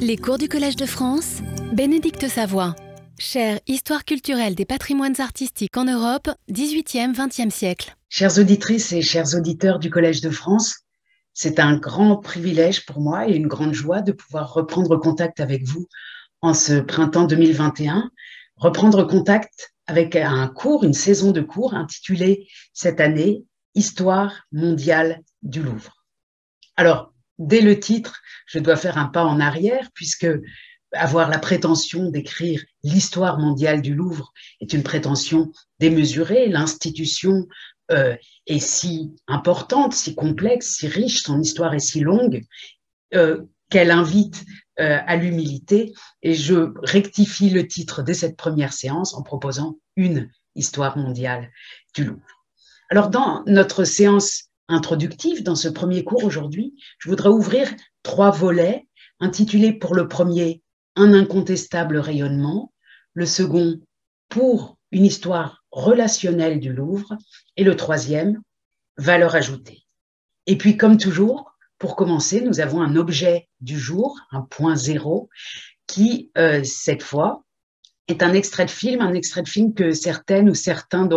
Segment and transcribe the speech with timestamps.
[0.00, 1.40] Les cours du Collège de France,
[1.72, 2.74] Bénédicte Savoie.
[3.18, 7.96] Chère Histoire culturelle des patrimoines artistiques en Europe, 18e, 20e siècle.
[8.08, 10.80] Chères auditrices et chers auditeurs du Collège de France,
[11.34, 15.64] c'est un grand privilège pour moi et une grande joie de pouvoir reprendre contact avec
[15.64, 15.88] vous
[16.40, 18.10] en ce printemps 2021,
[18.56, 23.44] reprendre contact avec un cours, une saison de cours intitulée cette année
[23.74, 26.04] Histoire mondiale du Louvre.
[26.76, 30.26] Alors, dès le titre, je dois faire un pas en arrière puisque
[30.92, 36.48] avoir la prétention d'écrire l'histoire mondiale du Louvre est une prétention démesurée.
[36.48, 37.46] L'institution
[37.90, 42.44] euh, est si importante, si complexe, si riche, son histoire est si longue
[43.14, 44.44] euh, qu'elle invite
[44.80, 45.92] euh, à l'humilité.
[46.22, 51.50] Et je rectifie le titre de cette première séance en proposant une histoire mondiale
[51.94, 52.22] du Louvre.
[52.90, 57.68] Alors, dans notre séance introductive, dans ce premier cours aujourd'hui, je voudrais ouvrir
[58.02, 58.86] trois volets
[59.20, 60.62] intitulés pour le premier
[60.96, 62.72] Un incontestable rayonnement,
[63.14, 63.80] le second
[64.28, 67.16] Pour une histoire relationnelle du Louvre
[67.56, 68.40] et le troisième
[68.96, 69.84] Valeur ajoutée.
[70.46, 75.28] Et puis, comme toujours, pour commencer, nous avons un objet du jour, un point zéro,
[75.86, 77.44] qui, euh, cette fois,
[78.08, 81.08] est un extrait de film, un extrait de film que certaines ou certains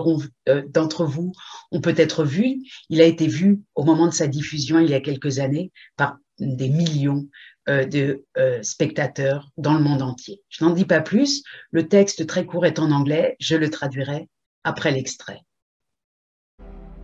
[0.49, 1.31] euh, d'entre vous
[1.71, 2.59] ont peut-être vu.
[2.89, 6.17] Il a été vu au moment de sa diffusion il y a quelques années par
[6.39, 7.27] des millions
[7.69, 10.41] euh, de euh, spectateurs dans le monde entier.
[10.49, 11.43] Je n'en dis pas plus.
[11.71, 13.37] Le texte très court est en anglais.
[13.39, 14.27] Je le traduirai
[14.63, 15.41] après l'extrait.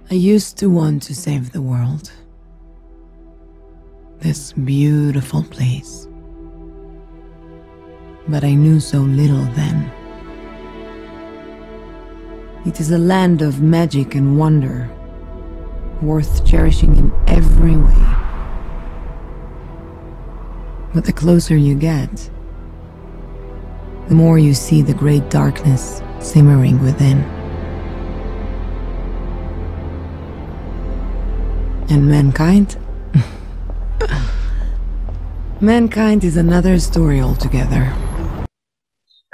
[0.10, 2.10] I used to want to save the world.
[4.20, 6.08] This beautiful place.
[8.30, 9.92] But I knew so little then.
[12.66, 14.90] It is a land of magic and wonder,
[16.02, 18.06] worth cherishing in every way.
[20.94, 22.30] But the closer you get,
[24.10, 27.20] the more you see the great darkness simmering within.
[31.90, 32.76] And mankind?
[35.62, 37.94] mankind is another story altogether.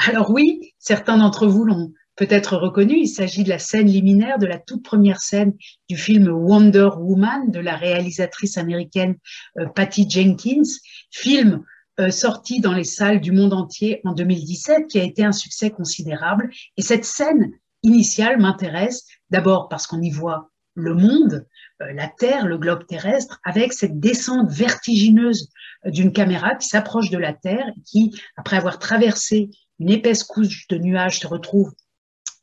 [0.05, 4.45] Alors oui, certains d'entre vous l'ont peut-être reconnu, il s'agit de la scène liminaire, de
[4.45, 5.53] la toute première scène
[5.89, 9.15] du film Wonder Woman de la réalisatrice américaine
[9.59, 10.69] euh, Patty Jenkins,
[11.09, 11.63] film
[11.99, 15.71] euh, sorti dans les salles du monde entier en 2017 qui a été un succès
[15.71, 16.49] considérable.
[16.75, 21.47] Et cette scène initiale m'intéresse d'abord parce qu'on y voit le monde,
[21.81, 25.49] euh, la Terre, le globe terrestre, avec cette descente vertigineuse
[25.85, 29.49] d'une caméra qui s'approche de la Terre, qui, après avoir traversé
[29.79, 31.73] une épaisse couche de nuages se retrouve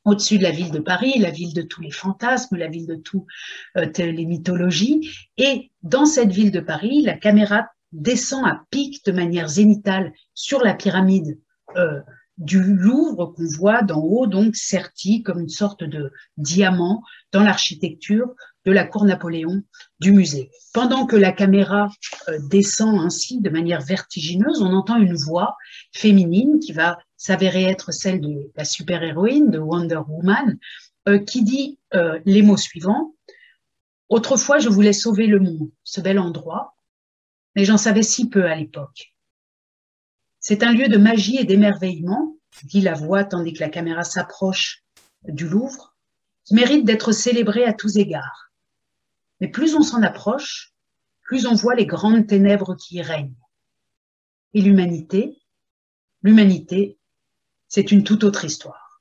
[0.04, 2.96] au-dessus de la ville de Paris, la ville de tous les fantasmes, la ville de
[2.96, 3.26] toutes
[3.76, 5.10] euh, les mythologies.
[5.36, 10.62] Et dans cette ville de Paris, la caméra descend à pic de manière zénitale sur
[10.64, 11.38] la pyramide
[11.76, 12.00] euh,
[12.38, 17.02] du Louvre qu'on voit d'en haut, donc serti comme une sorte de diamant
[17.32, 19.62] dans l'architecture de la cour Napoléon
[20.00, 20.50] du musée.
[20.72, 21.88] Pendant que la caméra
[22.28, 25.56] euh, descend ainsi de manière vertigineuse, on entend une voix
[25.92, 30.58] féminine qui va s'avérer être celle de la super-héroïne de Wonder Woman,
[31.06, 33.14] euh, qui dit euh, les mots suivants.
[34.08, 36.74] Autrefois, je voulais sauver le monde, ce bel endroit,
[37.54, 39.14] mais j'en savais si peu à l'époque.
[40.38, 44.82] C'est un lieu de magie et d'émerveillement, dit la voix tandis que la caméra s'approche
[45.28, 45.94] du Louvre,
[46.44, 48.50] qui mérite d'être célébré à tous égards.
[49.42, 50.72] Mais plus on s'en approche,
[51.20, 53.36] plus on voit les grandes ténèbres qui y règnent.
[54.54, 55.38] Et l'humanité,
[56.22, 56.96] l'humanité,
[57.70, 59.00] c'est une toute autre histoire.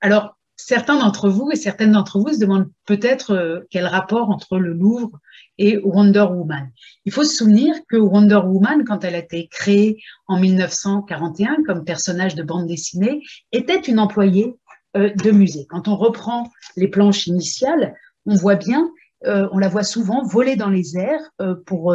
[0.00, 4.58] Alors, certains d'entre vous et certaines d'entre vous se demandent peut-être euh, quel rapport entre
[4.58, 5.18] le Louvre
[5.58, 6.70] et Wonder Woman.
[7.06, 11.84] Il faut se souvenir que Wonder Woman, quand elle a été créée en 1941 comme
[11.84, 14.54] personnage de bande dessinée, était une employée
[14.96, 15.66] euh, de musée.
[15.68, 17.94] Quand on reprend les planches initiales,
[18.26, 18.90] on voit bien,
[19.24, 21.30] euh, on la voit souvent voler dans les airs
[21.66, 21.94] pour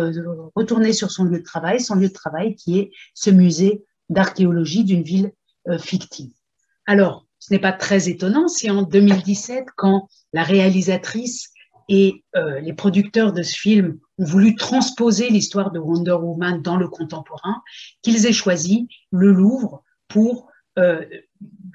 [0.55, 4.83] retourner sur son lieu de travail, son lieu de travail qui est ce musée d'archéologie
[4.83, 5.31] d'une ville
[5.79, 6.31] fictive.
[6.85, 11.51] Alors, ce n'est pas très étonnant si en 2017, quand la réalisatrice
[11.89, 16.77] et euh, les producteurs de ce film ont voulu transposer l'histoire de Wonder Woman dans
[16.77, 17.61] le contemporain,
[18.01, 20.49] qu'ils aient choisi le Louvre pour
[20.79, 21.05] euh,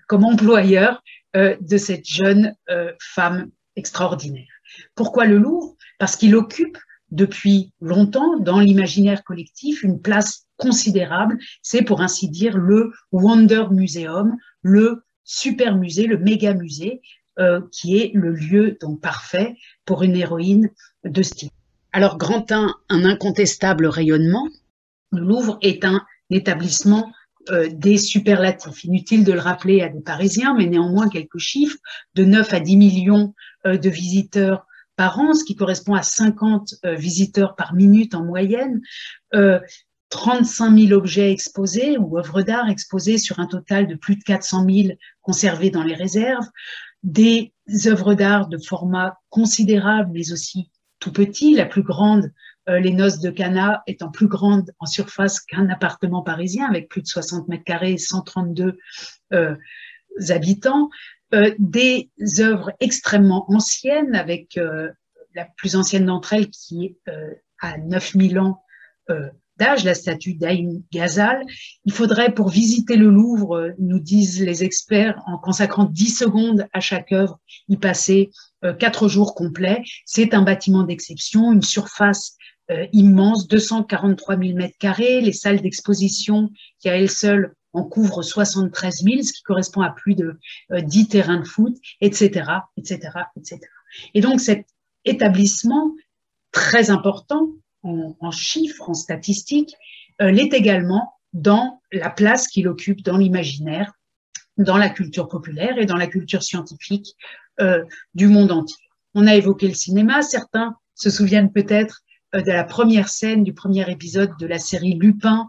[0.09, 1.03] comme employeur
[1.37, 2.56] euh, de cette jeune
[2.99, 4.53] femme extraordinaire.
[4.97, 5.76] Pourquoi le Louvre?
[5.99, 6.79] Parce qu'il occupe
[7.11, 11.39] depuis longtemps dans l'imaginaire collectif une place considérable.
[11.62, 17.01] C'est pour ainsi dire le Wonder Museum, le super musée, le méga musée,
[17.39, 20.71] euh, qui est le lieu donc parfait pour une héroïne
[21.05, 21.51] de style.
[21.93, 24.49] Alors Grantin, un incontestable rayonnement,
[25.11, 27.11] Le Louvre est un établissement
[27.51, 28.85] euh, des superlatifs.
[28.85, 31.79] Inutile de le rappeler à des Parisiens, mais néanmoins quelques chiffres,
[32.15, 33.35] de 9 à 10 millions
[33.67, 38.25] euh, de visiteurs par an, ce qui correspond à 50 euh, visiteurs par minute en
[38.25, 38.83] moyenne.
[40.11, 44.67] 35 000 objets exposés ou œuvres d'art exposées sur un total de plus de 400
[44.69, 44.89] 000
[45.23, 46.47] conservés dans les réserves,
[47.03, 47.55] des
[47.87, 51.55] œuvres d'art de format considérable, mais aussi tout petit.
[51.55, 52.33] La plus grande,
[52.69, 57.03] euh, les noces de Cana, étant plus grande en surface qu'un appartement parisien, avec plus
[57.03, 58.79] de 60 mètres carrés et 132
[59.33, 59.57] euh,
[60.29, 60.91] habitants.
[61.33, 62.11] Euh, des
[62.41, 64.59] œuvres extrêmement anciennes, avec
[65.35, 67.12] la plus ancienne d'entre elles qui est
[67.61, 68.65] à 9000 ans
[69.61, 71.45] la statue d'Aïm Ghazal.
[71.85, 76.81] Il faudrait, pour visiter le Louvre, nous disent les experts, en consacrant 10 secondes à
[76.81, 78.31] chaque œuvre, y passer
[78.65, 79.83] euh, quatre jours complets.
[80.07, 82.37] C'est un bâtiment d'exception, une surface
[82.71, 88.23] euh, immense, 243 000 mètres carrés, les salles d'exposition qui à elles seules en couvrent
[88.23, 90.39] 73 000, ce qui correspond à plus de
[90.73, 92.99] 10 euh, terrains de foot, etc., etc.,
[93.37, 93.61] etc.
[94.15, 94.67] Et donc cet
[95.05, 95.95] établissement
[96.51, 97.51] très important
[97.82, 99.75] en, chiffres, en statistiques,
[100.21, 103.93] euh, l'est également dans la place qu'il occupe dans l'imaginaire,
[104.59, 107.15] dans la culture populaire et dans la culture scientifique
[107.61, 107.85] euh,
[108.15, 108.85] du monde entier.
[109.15, 112.03] On a évoqué le cinéma, certains se souviennent peut-être
[112.35, 115.49] euh, de la première scène du premier épisode de la série Lupin,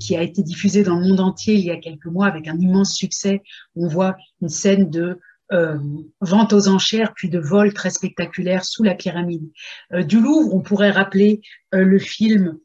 [0.00, 2.58] qui a été diffusée dans le monde entier il y a quelques mois avec un
[2.58, 3.42] immense succès.
[3.76, 5.78] On voit une scène de euh,
[6.20, 9.50] vente aux enchères, puis de vol très spectaculaire sous la pyramide.
[9.94, 11.40] Euh, du Louvre, on pourrait rappeler
[11.74, 12.58] euh, le film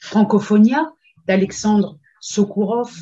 [0.00, 0.92] Francophonia
[1.28, 2.92] d'Alexandre Sokourov,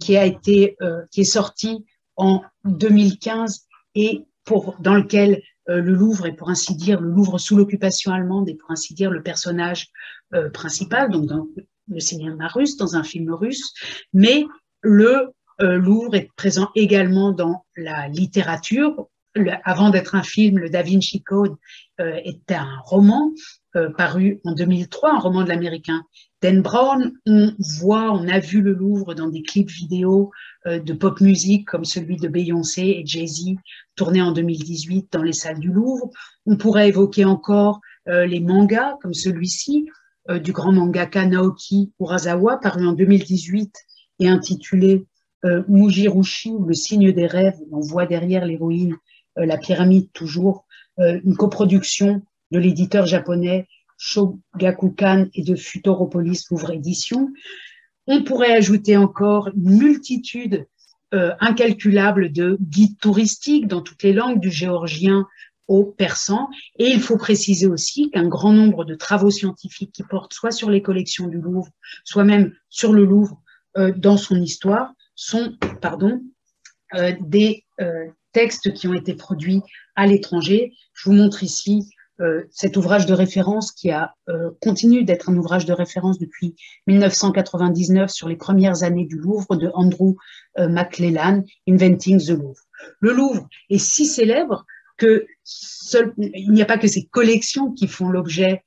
[0.00, 0.76] qui a été,
[1.12, 1.84] qui est sorti
[2.16, 7.56] en 2015 et pour, dans lequel le Louvre est pour ainsi dire le Louvre sous
[7.56, 9.86] l'occupation allemande et pour ainsi dire le personnage
[10.52, 11.46] principal, donc dans
[11.86, 13.72] le cinéma russe, dans un film russe,
[14.12, 14.46] mais
[14.80, 15.30] le
[15.62, 19.06] Louvre est présent également dans la littérature.
[19.64, 21.54] avant d'être un film, le Da Vinci Code
[22.00, 23.30] euh, était un roman
[23.76, 26.02] euh, paru en 2003, un roman de l'américain
[26.42, 27.12] Dan Brown.
[27.26, 30.32] On voit, on a vu le Louvre dans des clips vidéo
[30.66, 33.54] de pop musique comme celui de Beyoncé et Jay-Z,
[33.94, 36.10] tourné en 2018 dans les salles du Louvre.
[36.46, 39.88] On pourrait évoquer encore les mangas comme celui-ci
[40.28, 43.74] du grand mangaka Naoki Urasawa, paru en 2018
[44.20, 45.06] et intitulé
[45.44, 48.96] euh, Mujirushi ou Le signe des rêves, on voit derrière l'héroïne
[49.38, 50.66] euh, la pyramide toujours,
[51.00, 52.22] euh, une coproduction
[52.52, 53.66] de l'éditeur japonais
[53.98, 57.30] Shogakukan et de Futuropolis Louvre Édition.
[58.06, 60.66] On pourrait ajouter encore une multitude
[61.40, 65.26] incalculable de guides touristiques dans toutes les langues, du géorgien
[65.68, 66.48] au persan.
[66.78, 70.70] Et il faut préciser aussi qu'un grand nombre de travaux scientifiques qui portent soit sur
[70.70, 71.68] les collections du Louvre,
[72.02, 73.42] soit même sur le Louvre
[73.76, 76.22] dans son histoire, sont pardon,
[76.94, 79.62] euh, des euh, textes qui ont été produits
[79.96, 80.72] à l'étranger.
[80.94, 81.88] Je vous montre ici
[82.20, 84.14] euh, cet ouvrage de référence qui a
[84.60, 86.54] continue d'être un ouvrage de référence depuis
[86.86, 90.16] 1999 sur les premières années du Louvre de Andrew
[90.58, 92.62] McClellan, Inventing the Louvre.
[93.00, 94.66] Le Louvre est si célèbre
[94.98, 95.26] que
[96.18, 98.62] il n'y a pas que ses collections qui font l'objet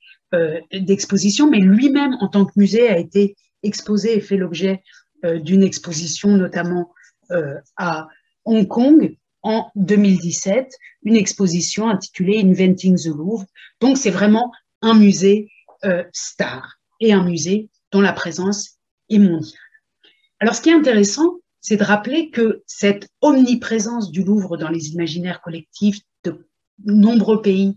[0.72, 4.82] d'expositions, mais lui-même en tant que musée a été exposé et fait l'objet
[5.22, 6.92] d'une exposition notamment
[7.32, 8.08] euh, à
[8.44, 13.44] Hong Kong en 2017, une exposition intitulée Inventing the Louvre.
[13.80, 15.50] Donc c'est vraiment un musée
[15.84, 18.76] euh, star et un musée dont la présence
[19.10, 19.60] est mondiale.
[20.38, 24.90] Alors ce qui est intéressant, c'est de rappeler que cette omniprésence du Louvre dans les
[24.90, 26.48] imaginaires collectifs de
[26.84, 27.76] nombreux pays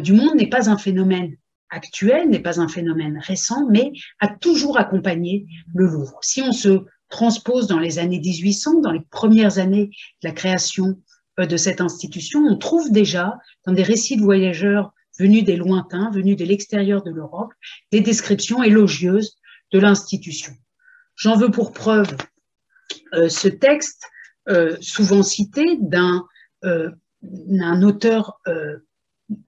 [0.00, 1.36] du monde n'est pas un phénomène
[1.70, 6.18] actuel, n'est pas un phénomène récent, mais a toujours accompagné le Louvre.
[6.22, 9.90] Si on se transpose dans les années 1800, dans les premières années
[10.22, 11.00] de la création
[11.38, 16.10] euh, de cette institution, on trouve déjà dans des récits de voyageurs venus des lointains,
[16.10, 17.52] venus de l'extérieur de l'Europe,
[17.92, 19.36] des descriptions élogieuses
[19.72, 20.52] de l'institution.
[21.16, 22.16] J'en veux pour preuve
[23.14, 24.04] euh, ce texte
[24.48, 26.26] euh, souvent cité d'un
[26.62, 28.40] un auteur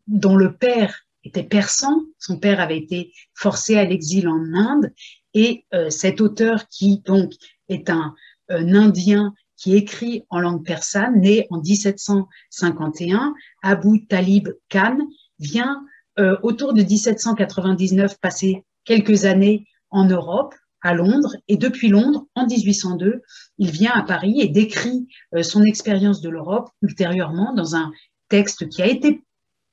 [0.06, 4.92] dont le père était persan, son père avait été forcé à l'exil en Inde,
[5.34, 7.32] et euh, cet auteur qui donc
[7.68, 8.14] est un,
[8.48, 14.98] Indien qui écrit en langue persane, né en 1751, Abu Talib Khan,
[15.38, 15.84] vient
[16.18, 22.46] euh, autour de 1799 passer quelques années en Europe, à Londres, et depuis Londres, en
[22.46, 23.22] 1802,
[23.58, 27.92] il vient à Paris et décrit euh, son expérience de l'Europe ultérieurement dans un
[28.28, 29.22] texte qui a été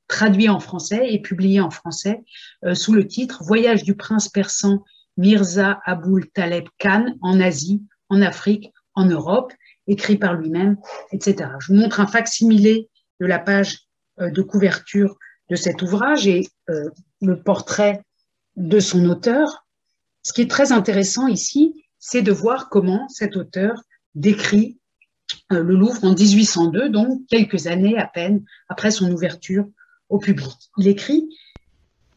[0.07, 2.23] traduit en français et publié en français
[2.73, 4.83] sous le titre Voyage du prince persan
[5.17, 9.51] Mirza Aboul Taleb Khan en Asie, en Afrique, en Europe,
[9.87, 10.77] écrit par lui-même,
[11.11, 11.49] etc.
[11.59, 13.79] Je vous montre un facsimilé de la page
[14.19, 15.17] de couverture
[15.49, 16.47] de cet ouvrage et
[17.21, 18.01] le portrait
[18.57, 19.65] de son auteur.
[20.23, 23.81] Ce qui est très intéressant ici, c'est de voir comment cet auteur
[24.15, 24.79] décrit
[25.51, 29.65] euh, le Louvre en 1802, donc quelques années à peine après son ouverture
[30.09, 30.55] au public.
[30.77, 31.27] Il écrit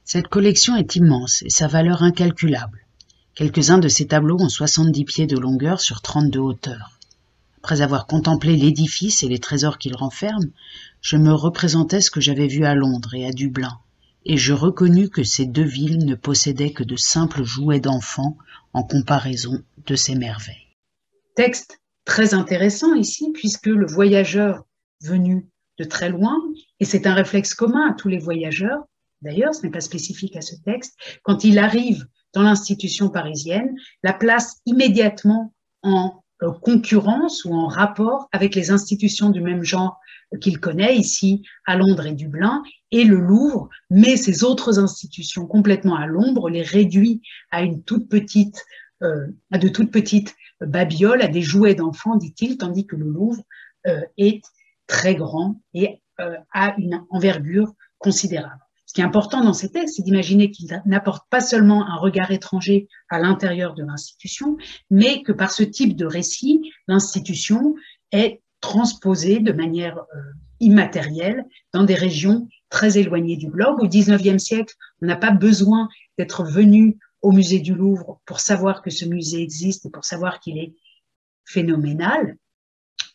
[0.05, 2.87] Cette collection est immense et sa valeur incalculable.
[3.35, 6.99] Quelques-uns de ces tableaux ont 70 pieds de longueur sur 30 de hauteur.
[7.63, 10.51] Après avoir contemplé l'édifice et les trésors qu'il renferme,
[11.01, 13.79] je me représentais ce que j'avais vu à Londres et à Dublin,
[14.25, 18.37] et je reconnus que ces deux villes ne possédaient que de simples jouets d'enfants
[18.73, 20.77] en comparaison de ces merveilles.
[21.37, 24.65] Texte très intéressant ici, puisque le voyageur
[25.03, 26.37] venu de très loin,
[26.81, 28.83] et c'est un réflexe commun à tous les voyageurs,
[29.23, 34.13] d'ailleurs ce n'est pas spécifique à ce texte, quand il arrive dans l'institution parisienne, la
[34.13, 39.99] place immédiatement en euh, concurrence ou en rapport avec les institutions du même genre
[40.41, 43.69] qu'il connaît ici à Londres et Dublin, et le Louvre.
[43.91, 47.21] Met ces autres institutions complètement à l'ombre, les réduit
[47.51, 48.65] à une toute petite,
[49.03, 53.43] euh, à de toutes petites babioles, à des jouets d'enfants, dit-il, tandis que le Louvre
[53.87, 54.43] euh, est
[54.87, 56.01] très grand et
[56.53, 58.61] a une envergure considérable.
[58.91, 62.33] Ce qui est important dans ces textes, c'est d'imaginer qu'il n'apporte pas seulement un regard
[62.33, 64.57] étranger à l'intérieur de l'institution,
[64.91, 67.77] mais que par ce type de récit, l'institution
[68.11, 70.21] est transposée de manière euh,
[70.59, 73.81] immatérielle dans des régions très éloignées du globe.
[73.81, 78.83] Au XIXe siècle, on n'a pas besoin d'être venu au musée du Louvre pour savoir
[78.83, 80.75] que ce musée existe et pour savoir qu'il est
[81.45, 82.37] phénoménal,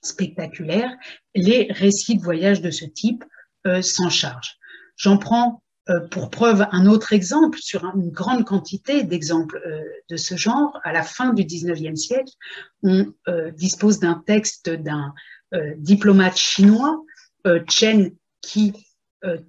[0.05, 0.91] spectaculaire.
[1.33, 3.23] Les récits de voyage de ce type
[3.67, 4.57] euh, s'en chargent.
[4.95, 10.17] J'en prends euh, pour preuve un autre exemple sur une grande quantité d'exemples euh, de
[10.17, 10.79] ce genre.
[10.83, 12.31] À la fin du 19e siècle,
[12.83, 13.11] on
[13.57, 15.13] dispose d'un texte d'un
[15.77, 17.01] diplomate chinois,
[17.69, 18.73] Chen Qi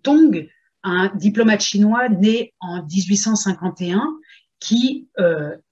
[0.02, 0.48] Tong,
[0.84, 4.06] un diplomate chinois né en 1851
[4.60, 5.08] qui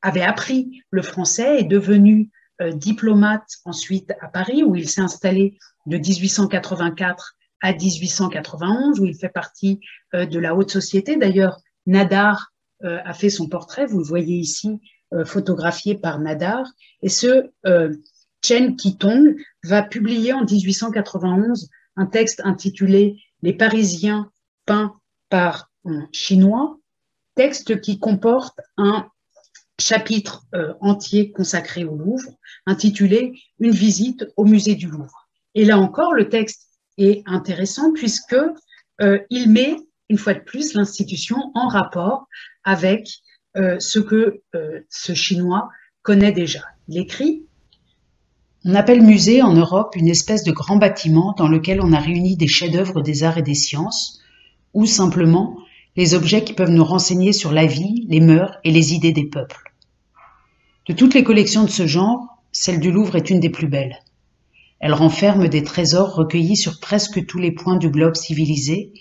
[0.03, 2.31] avait appris le français et devenu
[2.61, 9.31] diplomate ensuite à Paris où il s'est installé de 1884 à 1891, où il fait
[9.31, 9.81] partie
[10.15, 11.17] euh, de la haute société.
[11.17, 12.53] D'ailleurs, Nadar
[12.85, 14.81] euh, a fait son portrait, vous le voyez ici,
[15.15, 16.67] euh, photographié par Nadar.
[17.01, 17.51] Et ce
[18.43, 24.31] Chen Kitong va publier en 1891 un texte intitulé Les Parisiens
[24.67, 24.95] peints
[25.31, 26.79] par un Chinois,
[27.35, 29.07] texte qui comporte un
[29.81, 30.45] chapitre
[30.81, 32.31] entier consacré au Louvre,
[32.67, 35.29] intitulé Une visite au musée du Louvre.
[35.55, 38.37] Et là encore, le texte est intéressant puisque
[39.01, 39.77] euh, il met
[40.09, 42.27] une fois de plus l'institution en rapport
[42.65, 43.09] avec
[43.57, 45.69] euh, ce que euh, ce Chinois
[46.03, 46.61] connaît déjà.
[46.89, 47.47] Il écrit
[48.65, 52.37] On appelle musée en Europe une espèce de grand bâtiment dans lequel on a réuni
[52.37, 54.21] des chefs-d'œuvre des arts et des sciences,
[54.75, 55.59] ou simplement
[55.97, 59.27] les objets qui peuvent nous renseigner sur la vie, les mœurs et les idées des
[59.27, 59.73] peuples.
[60.87, 63.99] De toutes les collections de ce genre, celle du Louvre est une des plus belles.
[64.81, 68.93] Elle renferme des trésors recueillis sur presque tous les points du globe civilisé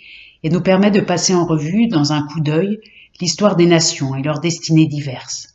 [0.43, 2.79] et nous permet de passer en revue, dans un coup d'œil,
[3.19, 5.53] l'histoire des nations et leurs destinées diverses.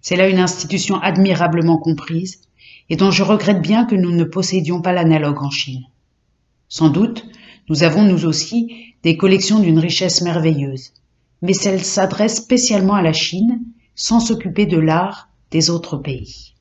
[0.00, 2.40] C'est là une institution admirablement comprise
[2.88, 5.84] et dont je regrette bien que nous ne possédions pas l'analogue en Chine.
[6.68, 7.26] Sans doute,
[7.68, 10.92] nous avons nous aussi des collections d'une richesse merveilleuse,
[11.42, 13.60] mais celle s'adresse spécialement à la Chine
[13.94, 16.54] sans s'occuper de l'art des autres pays.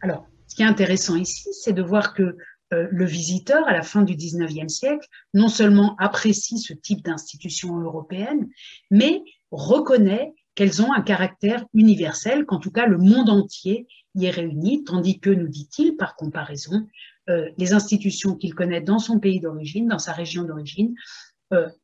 [0.00, 2.36] Alors, ce qui est intéressant ici, c'est de voir que
[2.72, 7.78] euh, le visiteur, à la fin du 19e siècle, non seulement apprécie ce type d'institution
[7.80, 8.48] européenne,
[8.90, 14.30] mais reconnaît qu'elles ont un caractère universel, qu'en tout cas le monde entier y est
[14.30, 16.86] réuni, tandis que, nous dit-il, par comparaison,
[17.28, 20.94] euh, les institutions qu'il connaît dans son pays d'origine, dans sa région d'origine,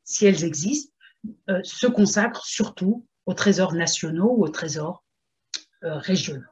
[0.03, 0.93] si elles existent,
[1.63, 5.03] se consacrent surtout aux trésors nationaux ou aux trésors
[5.81, 6.43] régionaux.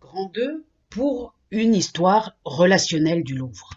[0.00, 3.70] Grand 2, pour une histoire relationnelle du Louvre.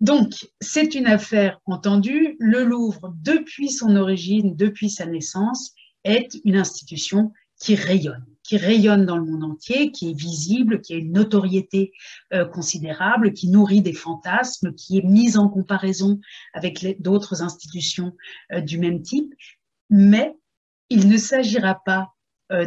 [0.00, 2.36] Donc, c'est une affaire entendue.
[2.38, 5.72] Le Louvre, depuis son origine, depuis sa naissance,
[6.04, 10.94] est une institution qui rayonne, qui rayonne dans le monde entier, qui est visible, qui
[10.94, 11.92] a une notoriété
[12.32, 16.20] euh, considérable, qui nourrit des fantasmes, qui est mise en comparaison
[16.54, 18.12] avec d'autres institutions
[18.52, 19.34] euh, du même type.
[19.90, 20.36] Mais
[20.90, 22.12] il ne s'agira pas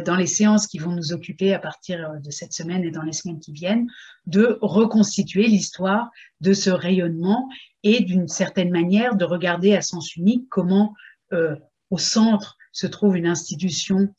[0.04, 3.14] dans les séances qui vont nous occuper à partir de cette semaine et dans les
[3.14, 3.86] semaines qui viennent,
[4.26, 6.10] de reconstituer l'histoire
[6.42, 7.48] de ce rayonnement
[7.82, 10.92] et d'une certaine manière de regarder à sens unique comment
[11.88, 14.14] au centre se trouve une institution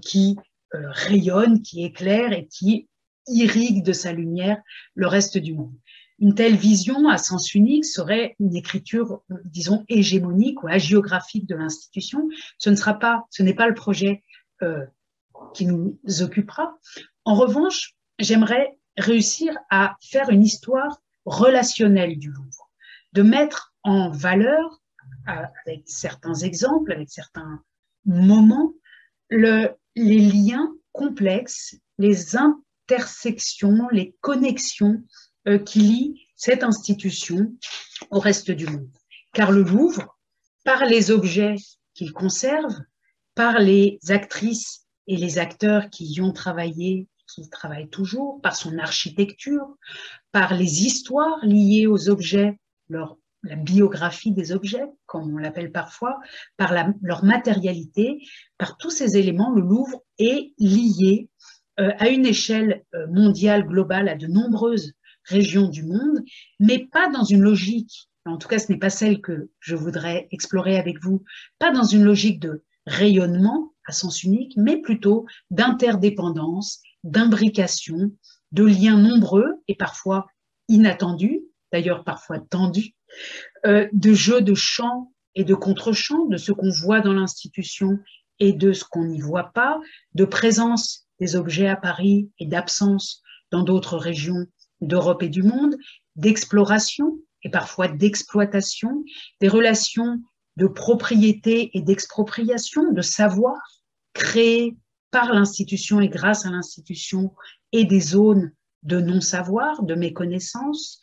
[0.00, 0.36] qui
[0.72, 2.88] rayonne, qui éclaire et qui
[3.26, 4.60] irrigue de sa lumière
[4.94, 5.74] le reste du monde.
[6.18, 12.28] Une telle vision à sens unique serait une écriture, disons, hégémonique ou hagiographique de l'institution.
[12.58, 14.22] Ce ne sera pas, ce n'est pas le projet
[14.62, 14.84] euh,
[15.54, 16.78] qui nous occupera.
[17.24, 22.70] En revanche, j'aimerais réussir à faire une histoire relationnelle du Louvre,
[23.14, 24.82] de mettre en valeur,
[25.26, 27.62] avec certains exemples, avec certains
[28.04, 28.74] moments,
[29.30, 35.02] le, les liens complexes, les intersections, les connexions
[35.48, 37.54] euh, qui lient cette institution
[38.10, 38.90] au reste du monde.
[39.32, 40.18] Car le Louvre,
[40.64, 41.56] par les objets
[41.94, 42.74] qu'il conserve,
[43.34, 48.78] par les actrices et les acteurs qui y ont travaillé, qui travaillent toujours, par son
[48.78, 49.66] architecture,
[50.32, 56.18] par les histoires liées aux objets, leur, la biographie des objets, comme on l'appelle parfois,
[56.56, 58.18] par leur matérialité,
[58.58, 61.28] par tous ces éléments, le Louvre est lié
[61.80, 64.92] euh, à une échelle euh, mondiale, globale, à de nombreuses
[65.24, 66.22] régions du monde,
[66.58, 70.28] mais pas dans une logique, en tout cas ce n'est pas celle que je voudrais
[70.30, 71.24] explorer avec vous,
[71.58, 78.12] pas dans une logique de rayonnement à sens unique, mais plutôt d'interdépendance, d'imbrication,
[78.52, 80.26] de liens nombreux et parfois
[80.68, 81.42] inattendus,
[81.72, 82.94] d'ailleurs parfois tendus,
[83.66, 87.98] euh, de jeux de chants et de contre-chants, de ce qu'on voit dans l'institution
[88.38, 89.78] et de ce qu'on n'y voit pas,
[90.14, 94.46] de présence des objets à Paris et d'absence dans d'autres régions
[94.80, 95.76] d'Europe et du monde,
[96.16, 99.04] d'exploration et parfois d'exploitation,
[99.40, 100.20] des relations
[100.56, 103.56] de propriété et d'expropriation, de savoir
[104.12, 104.76] créées
[105.10, 107.34] par l'institution et grâce à l'institution
[107.72, 108.52] et des zones
[108.82, 111.00] de non-savoir, de méconnaissance,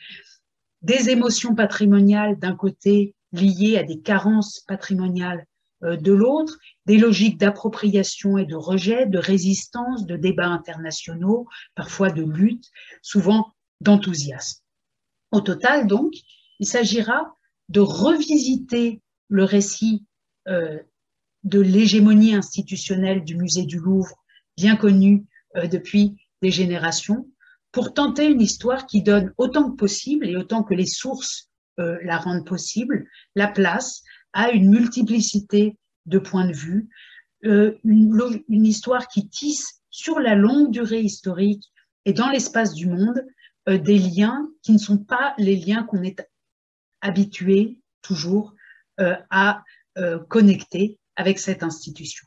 [0.81, 5.45] des émotions patrimoniales d'un côté liées à des carences patrimoniales
[5.83, 12.09] euh, de l'autre, des logiques d'appropriation et de rejet, de résistance, de débats internationaux, parfois
[12.09, 12.65] de lutte,
[13.01, 14.61] souvent d'enthousiasme.
[15.31, 16.13] Au total, donc,
[16.59, 17.35] il s'agira
[17.69, 20.05] de revisiter le récit
[20.47, 20.79] euh,
[21.43, 24.23] de l'hégémonie institutionnelle du musée du Louvre,
[24.55, 25.25] bien connu
[25.55, 27.29] euh, depuis des générations,
[27.71, 31.49] pour tenter une histoire qui donne autant que possible et autant que les sources
[31.79, 34.03] euh, la rendent possible, la place
[34.33, 36.89] à une multiplicité de points de vue,
[37.43, 41.71] une, une histoire qui tisse sur la longue durée historique
[42.05, 43.25] et dans l'espace du monde
[43.67, 46.25] euh, des liens qui ne sont pas les liens qu'on est
[47.01, 48.53] habitué toujours
[48.99, 49.63] euh, à
[49.97, 52.25] euh, connecter avec cette institution.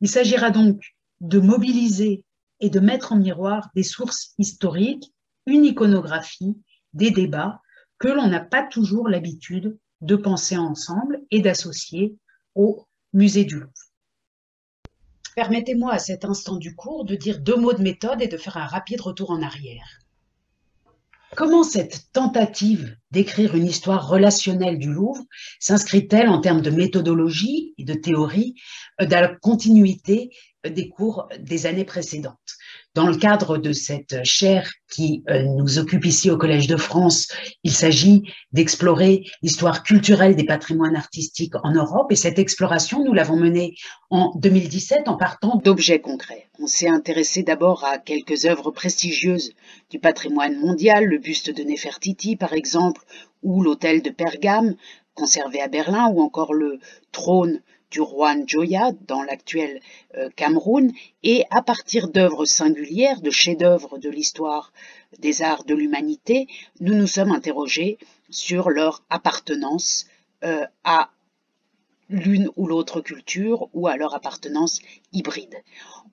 [0.00, 0.82] Il s'agira donc
[1.20, 2.24] de mobiliser
[2.60, 5.12] et de mettre en miroir des sources historiques,
[5.46, 6.56] une iconographie,
[6.92, 7.60] des débats
[7.98, 12.16] que l'on n'a pas toujours l'habitude de penser ensemble et d'associer
[12.54, 13.72] au musée du Louvre.
[15.34, 18.56] Permettez-moi à cet instant du cours de dire deux mots de méthode et de faire
[18.56, 20.00] un rapide retour en arrière.
[21.36, 25.22] Comment cette tentative d'écrire une histoire relationnelle du Louvre
[25.60, 28.54] s'inscrit-elle en termes de méthodologie et de théorie
[29.02, 30.30] euh, dans la continuité
[30.68, 32.56] des cours des années précédentes
[32.96, 37.28] dans le cadre de cette chaire qui euh, nous occupe ici au Collège de France,
[37.62, 43.36] il s'agit d'explorer l'histoire culturelle des patrimoines artistiques en Europe et cette exploration, nous l'avons
[43.36, 43.74] menée
[44.08, 46.48] en 2017 en partant d'objets concrets.
[46.58, 49.52] On s'est intéressé d'abord à quelques œuvres prestigieuses
[49.90, 53.02] du patrimoine mondial, le buste de Nefertiti par exemple,
[53.42, 54.74] ou l'hôtel de Pergame
[55.12, 56.78] conservé à Berlin, ou encore le
[57.12, 59.80] trône du roi Njoya dans l'actuel
[60.16, 64.72] euh, Cameroun et à partir d'œuvres singulières, de chefs-d'œuvre de l'histoire
[65.18, 66.46] des arts de l'humanité,
[66.80, 67.98] nous nous sommes interrogés
[68.30, 70.06] sur leur appartenance
[70.44, 71.10] euh, à
[72.08, 74.80] l'une ou l'autre culture ou à leur appartenance
[75.12, 75.56] hybride.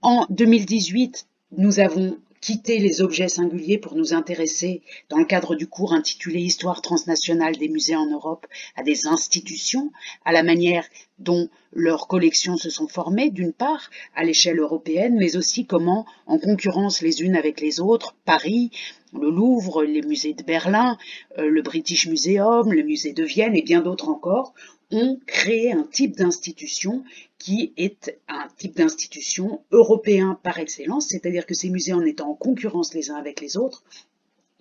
[0.02, 5.66] En 2018, nous avons quitter les objets singuliers pour nous intéresser, dans le cadre du
[5.66, 9.94] cours intitulé Histoire transnationale des musées en Europe, à des institutions,
[10.26, 10.86] à la manière
[11.20, 16.38] dont leurs collections se sont formées, d'une part, à l'échelle européenne, mais aussi comment, en
[16.38, 18.72] concurrence les unes avec les autres, Paris,
[19.19, 20.97] le Louvre, les musées de Berlin,
[21.38, 24.54] euh, le British Museum, le musée de Vienne et bien d'autres encore,
[24.91, 27.04] ont créé un type d'institution
[27.39, 32.36] qui est un type d'institution européen par excellence, c'est-à-dire que ces musées, en étant en
[32.36, 33.84] concurrence les uns avec les autres,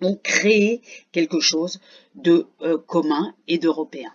[0.01, 1.79] ont créé quelque chose
[2.15, 4.11] de euh, commun et d'européen.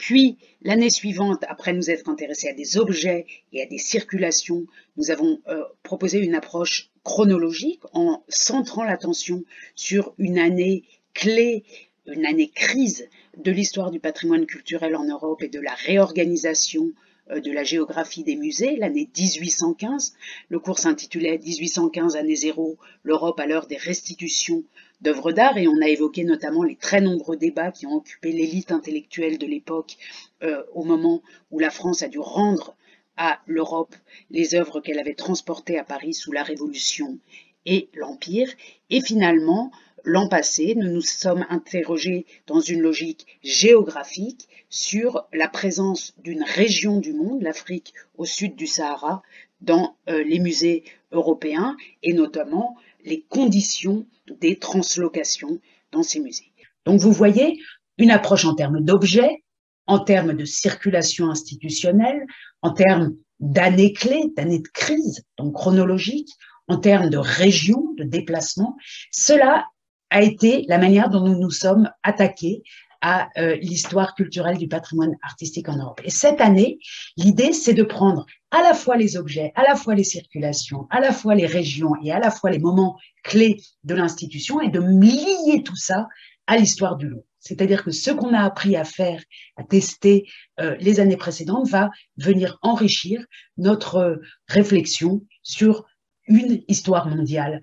[0.00, 4.64] Puis, l'année suivante, après nous être intéressés à des objets et à des circulations,
[4.96, 11.64] nous avons euh, proposé une approche chronologique en centrant l'attention sur une année clé,
[12.06, 16.92] une année crise de l'histoire du patrimoine culturel en Europe et de la réorganisation
[17.38, 20.14] de la géographie des musées, l'année 1815.
[20.48, 24.64] Le cours s'intitulait 1815 année zéro, l'Europe à l'heure des restitutions
[25.00, 28.72] d'œuvres d'art et on a évoqué notamment les très nombreux débats qui ont occupé l'élite
[28.72, 29.96] intellectuelle de l'époque
[30.42, 32.74] euh, au moment où la France a dû rendre
[33.16, 33.94] à l'Europe
[34.30, 37.18] les œuvres qu'elle avait transportées à Paris sous la Révolution
[37.66, 38.48] et l'Empire.
[38.88, 39.70] Et finalement,
[40.04, 46.98] l'an passé, nous nous sommes interrogés dans une logique géographique sur la présence d'une région
[46.98, 49.22] du monde, l'Afrique au sud du Sahara,
[49.60, 54.06] dans euh, les musées européens et notamment les conditions
[54.40, 55.60] des translocations
[55.92, 56.52] dans ces musées.
[56.86, 57.60] Donc vous voyez
[57.98, 59.42] une approche en termes d'objets,
[59.86, 62.24] en termes de circulation institutionnelle,
[62.62, 66.30] en termes d'années clés, d'années de crise, donc chronologiques,
[66.68, 68.76] en termes de régions, de déplacement.
[69.10, 69.66] Cela
[70.10, 72.62] a été la manière dont nous nous sommes attaqués
[73.00, 76.00] à euh, l'histoire culturelle du patrimoine artistique en Europe.
[76.04, 76.78] Et cette année,
[77.16, 81.00] l'idée, c'est de prendre à la fois les objets, à la fois les circulations, à
[81.00, 84.80] la fois les régions et à la fois les moments clés de l'institution et de
[84.80, 86.08] lier tout ça
[86.46, 87.24] à l'histoire du Louvre.
[87.38, 89.22] C'est-à-dire que ce qu'on a appris à faire,
[89.56, 90.26] à tester
[90.60, 93.24] euh, les années précédentes, va venir enrichir
[93.56, 95.86] notre euh, réflexion sur
[96.26, 97.62] une histoire mondiale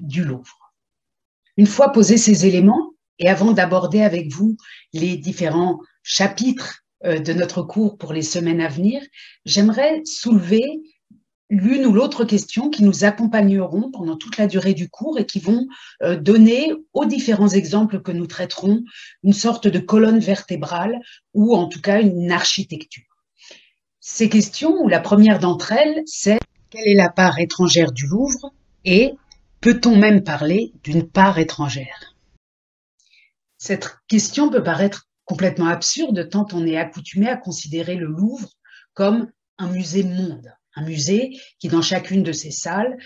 [0.00, 0.59] du Louvre.
[1.60, 4.56] Une fois posés ces éléments, et avant d'aborder avec vous
[4.94, 9.02] les différents chapitres euh, de notre cours pour les semaines à venir,
[9.44, 10.80] j'aimerais soulever
[11.50, 15.38] l'une ou l'autre question qui nous accompagneront pendant toute la durée du cours et qui
[15.38, 15.66] vont
[16.02, 18.82] euh, donner aux différents exemples que nous traiterons
[19.22, 20.98] une sorte de colonne vertébrale
[21.34, 23.04] ou en tout cas une architecture.
[24.00, 26.38] Ces questions, ou la première d'entre elles, c'est
[26.70, 28.50] quelle est la part étrangère du Louvre
[28.86, 29.12] et
[29.60, 32.14] peut-on même parler d'une part étrangère?
[33.58, 38.48] Cette question peut paraître complètement absurde tant on est accoutumé à considérer le Louvre
[38.94, 42.96] comme un musée monde, un musée qui dans chacune de ses salles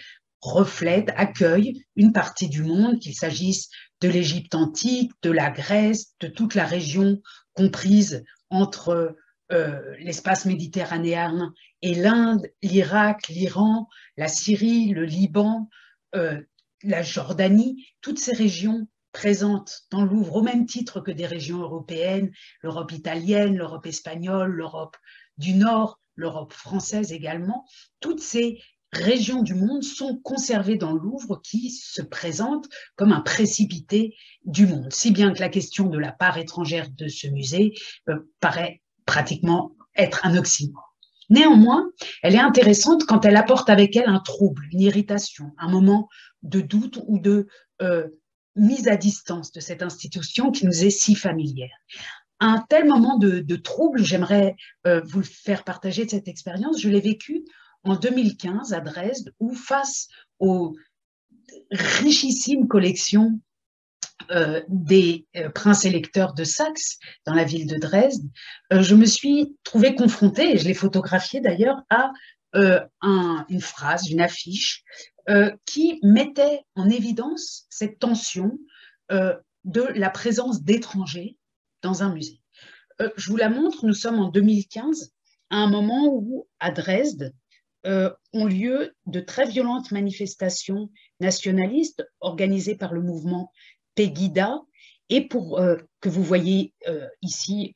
[0.41, 6.29] reflète, accueille une partie du monde, qu'il s'agisse de l'Égypte antique, de la Grèce, de
[6.29, 7.21] toute la région
[7.55, 9.17] comprise entre
[9.53, 15.69] euh, l'espace méditerranéen et l'Inde, l'Irak, l'Iran, la Syrie, le Liban,
[16.15, 16.41] euh,
[16.83, 22.31] la Jordanie, toutes ces régions présente dans Louvre au même titre que des régions européennes,
[22.63, 24.97] l'Europe italienne, l'Europe espagnole, l'Europe
[25.39, 27.65] du Nord, l'Europe française également.
[28.01, 28.61] Toutes ces
[28.93, 34.93] régions du monde sont conservées dans Louvre qui se présente comme un précipité du monde,
[34.93, 37.73] si bien que la question de la part étrangère de ce musée
[38.09, 40.94] euh, paraît pratiquement être un oxymore.
[41.31, 41.91] Néanmoins,
[42.23, 46.09] elle est intéressante quand elle apporte avec elle un trouble, une irritation, un moment
[46.43, 47.47] de doute ou de
[47.83, 48.09] euh,
[48.57, 51.77] mise à distance de cette institution qui nous est si familière.
[52.41, 54.57] Un tel moment de, trouble, j'aimerais
[54.87, 56.81] euh, vous faire partager de cette expérience.
[56.81, 57.45] Je l'ai vécu
[57.85, 60.09] en 2015 à Dresde, où face
[60.39, 60.75] aux
[61.71, 63.41] richissimes collections
[64.31, 68.25] euh, des euh, princes électeurs de Saxe dans la ville de Dresde,
[68.71, 72.13] je me suis trouvée confrontée, et je l'ai photographiée d'ailleurs, à
[73.49, 74.85] une phrase, une affiche
[75.31, 78.59] euh, qui mettait en évidence cette tension
[79.11, 81.39] euh, de la présence d'étrangers
[81.81, 82.43] dans un musée.
[83.01, 85.15] Euh, je vous la montre, nous sommes en 2015,
[85.49, 87.33] à un moment où, à Dresde,
[88.33, 90.91] ont lieu de très violentes manifestations
[91.21, 93.51] nationalistes organisées par le mouvement
[93.95, 94.61] Pegida,
[95.09, 95.61] et pour
[96.01, 96.73] que vous voyez
[97.23, 97.75] ici,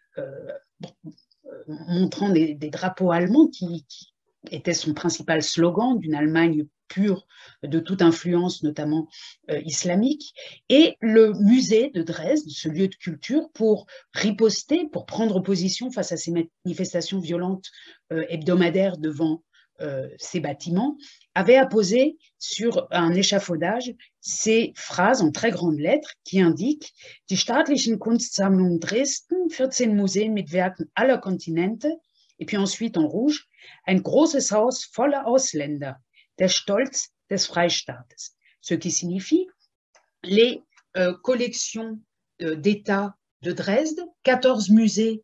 [1.66, 4.14] montrant des, drapeaux allemands qui, qui,
[4.50, 7.26] était son principal slogan d'une Allemagne pure
[7.62, 9.08] de toute influence, notamment
[9.50, 10.34] euh, islamique,
[10.68, 16.12] et le musée de Dresde, ce lieu de culture, pour riposter, pour prendre position face
[16.12, 16.32] à ces
[16.64, 17.66] manifestations violentes
[18.12, 19.42] euh, hebdomadaires devant
[19.80, 20.96] euh, ces bâtiments,
[21.34, 26.92] avait apposé sur un échafaudage ces phrases en très grandes lettres qui indiquent
[27.28, 31.86] Die staatlichen Kunstsammlung Dresden, 14 Museen mit Werken aller Kontinente,
[32.38, 33.48] et puis ensuite en rouge,
[33.86, 35.94] ein großes Haus voller Ausländer,
[36.38, 39.46] der Stolz des Freistaates, ce qui signifie
[40.22, 40.62] les
[40.96, 42.00] euh, collections
[42.42, 45.22] euh, d'État de Dresde, 14 musées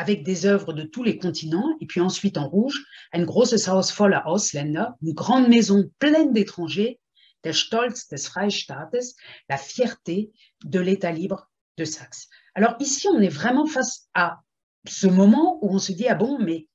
[0.00, 2.82] avec des œuvres de tous les continents, et puis ensuite en rouge,
[3.12, 6.98] ein großes Haus voller Ausländer, une grande maison pleine d'étrangers,
[7.44, 9.14] der Stolz des Freistaates,
[9.50, 10.30] la fierté
[10.64, 12.28] de l'État libre de Saxe.
[12.54, 14.40] Alors ici, on est vraiment face à
[14.88, 16.66] ce moment où on se dit, ah bon, mais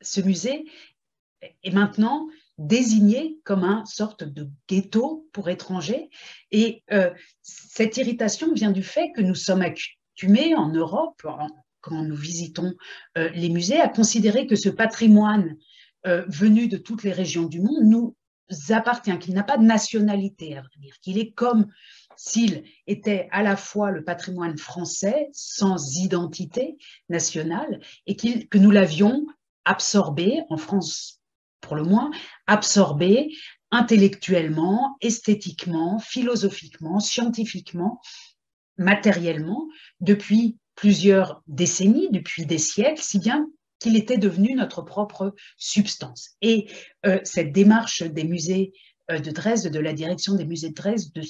[0.00, 0.64] ce musée
[1.40, 2.26] est maintenant
[2.58, 6.10] désigné comme un sorte de ghetto pour étrangers.
[6.50, 11.22] Et euh, cette irritation vient du fait que nous sommes accoutumés en Europe,
[11.82, 12.72] quand nous visitons
[13.18, 15.56] euh, les musées, à considérer que ce patrimoine
[16.06, 18.16] euh, venu de toutes les régions du monde nous
[18.70, 21.66] appartient, qu'il n'a pas de nationalité, à dire, qu'il est comme
[22.16, 26.76] s'il était à la fois le patrimoine français sans identité
[27.08, 29.26] nationale et que nous l'avions
[29.64, 31.20] absorbé, en France
[31.60, 32.10] pour le moins,
[32.46, 33.32] absorbé
[33.70, 38.00] intellectuellement, esthétiquement, philosophiquement, scientifiquement,
[38.76, 39.68] matériellement,
[40.00, 43.46] depuis plusieurs décennies, depuis des siècles, si bien
[43.82, 46.30] qu'il était devenu notre propre substance.
[46.40, 46.68] Et
[47.04, 48.72] euh, cette démarche des musées
[49.10, 51.22] euh, de Dresde, de la direction des musées de Dresde, de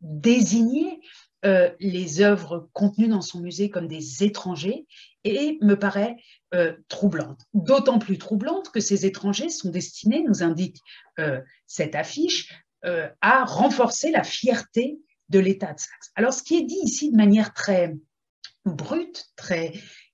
[0.00, 1.00] désigner
[1.44, 4.86] euh, les œuvres contenues dans son musée comme des étrangers
[5.24, 6.16] et me paraît
[6.86, 7.40] troublante.
[7.52, 10.76] D'autant plus troublante que ces étrangers sont destinés, nous indique
[11.66, 12.54] cette affiche,
[13.20, 16.12] à renforcer la fierté de l'État de Saxe.
[16.14, 17.96] Alors, ce qui est dit ici de manière très
[18.64, 19.72] brute, très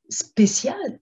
[0.08, 1.00] spéciale,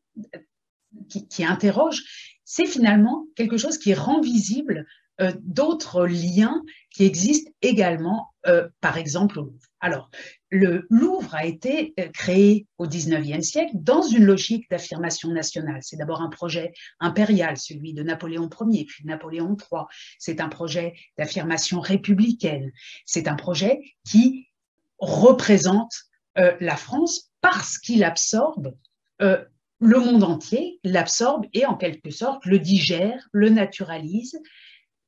[1.30, 2.02] qui, interroge,
[2.44, 4.86] c'est finalement quelque chose qui rend visible
[5.20, 6.62] euh, d'autres liens
[6.94, 9.66] qui existent également, euh, par exemple au Louvre.
[9.80, 10.10] Alors,
[10.50, 15.80] le Louvre a été euh, créé au XIXe siècle dans une logique d'affirmation nationale.
[15.82, 19.82] C'est d'abord un projet impérial, celui de Napoléon Ier, puis de Napoléon III.
[20.18, 22.70] C'est un projet d'affirmation républicaine.
[23.04, 24.48] C'est un projet qui
[24.98, 26.07] représente
[26.60, 28.74] la France parce qu'il absorbe
[29.80, 34.38] le monde entier l'absorbe et en quelque sorte le digère, le naturalise,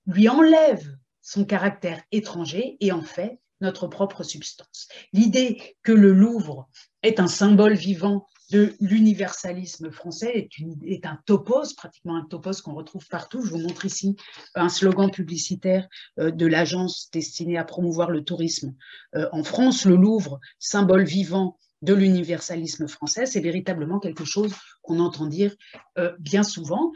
[0.07, 4.89] lui enlève son caractère étranger et en fait notre propre substance.
[5.13, 6.69] L'idée que le Louvre
[7.03, 10.49] est un symbole vivant de l'universalisme français
[10.85, 13.43] est, un topos, pratiquement un topos qu'on retrouve partout.
[13.43, 14.17] Je vous montre ici
[14.55, 18.75] un slogan publicitaire euh, de l'agence destinée à promouvoir le tourisme
[19.15, 19.85] euh, en France.
[19.85, 25.55] Le Louvre, symbole vivant de l'universalisme français, c'est véritablement quelque chose qu'on entend dire
[25.99, 26.93] euh, bien souvent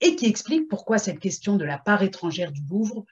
[0.00, 3.04] et qui explique pourquoi cette question de la part étrangère du Louvre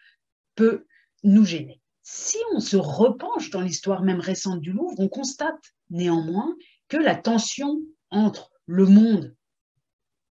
[0.55, 0.87] peut
[1.23, 1.81] nous gêner.
[2.03, 6.57] Si on se repenche dans l'histoire même récente du Louvre, on constate néanmoins
[6.91, 9.35] que la tension entre le monde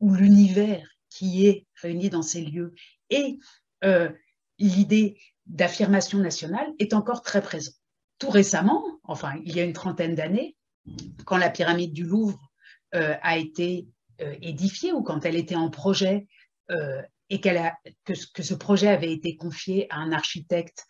[0.00, 2.72] ou l'univers qui est réuni dans ces lieux
[3.10, 3.38] et
[3.84, 4.10] euh,
[4.58, 7.74] l'idée d'affirmation nationale est encore très présente.
[8.18, 10.56] Tout récemment, enfin il y a une trentaine d'années,
[11.26, 12.40] quand la pyramide du Louvre
[12.94, 13.88] euh, a été
[14.20, 16.26] euh, édifiée ou quand elle était en projet
[17.28, 20.86] et que, ce projet avait été confié à un architecte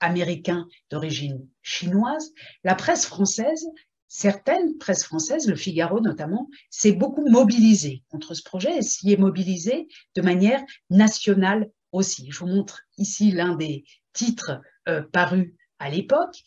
[0.00, 2.32] américain d'origine chinoise,
[2.64, 3.68] la presse française,
[4.12, 9.16] certaines presses françaises, le Figaro notamment, s'est beaucoup mobilisée contre ce projet et s'y est
[9.16, 12.28] mobilisée de manière nationale aussi.
[12.30, 14.60] Je vous montre ici l'un des titres
[15.12, 16.42] parus à l'époque.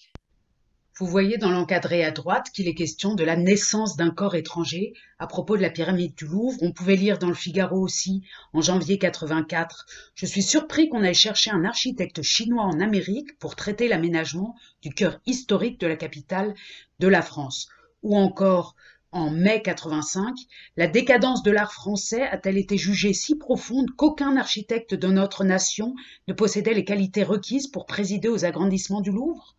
[0.99, 4.93] Vous voyez dans l'encadré à droite qu'il est question de la naissance d'un corps étranger
[5.17, 6.59] à propos de la pyramide du Louvre.
[6.61, 8.21] On pouvait lire dans le Figaro aussi,
[8.53, 13.55] en janvier 84, Je suis surpris qu'on aille chercher un architecte chinois en Amérique pour
[13.55, 16.53] traiter l'aménagement du cœur historique de la capitale
[16.99, 17.69] de la France.
[18.03, 18.75] Ou encore,
[19.11, 20.35] en mai 85,
[20.77, 25.95] la décadence de l'art français a-t-elle été jugée si profonde qu'aucun architecte de notre nation
[26.27, 29.55] ne possédait les qualités requises pour présider aux agrandissements du Louvre?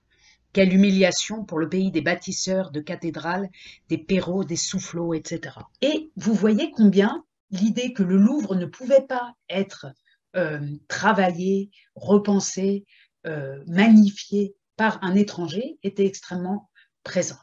[0.54, 3.50] Quelle humiliation pour le pays des bâtisseurs de cathédrales,
[3.88, 5.56] des perrots, des soufflots, etc.
[5.82, 9.88] Et vous voyez combien l'idée que le Louvre ne pouvait pas être
[10.36, 12.86] euh, travaillé, repensé,
[13.26, 16.70] euh, magnifié par un étranger était extrêmement
[17.02, 17.38] présente.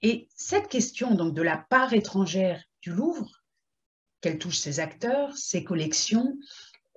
[0.00, 3.42] Et cette question donc de la part étrangère du Louvre,
[4.22, 6.34] qu'elle touche ses acteurs, ses collections,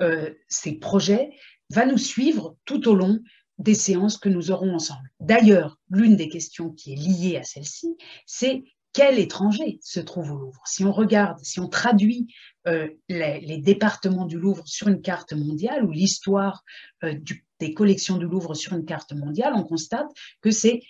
[0.01, 1.31] euh, ses projets,
[1.69, 3.19] va nous suivre tout au long
[3.57, 5.09] des séances que nous aurons ensemble.
[5.19, 10.37] D'ailleurs, l'une des questions qui est liée à celle-ci, c'est quel étranger se trouve au
[10.37, 10.61] Louvre?
[10.65, 12.33] Si on regarde, si on traduit
[12.67, 16.63] euh, les, départements du Louvre sur une carte mondiale ou l'histoire
[17.03, 17.13] euh,
[17.59, 20.07] des collections du Louvre sur une carte mondiale, on constate
[20.41, 20.81] que c'est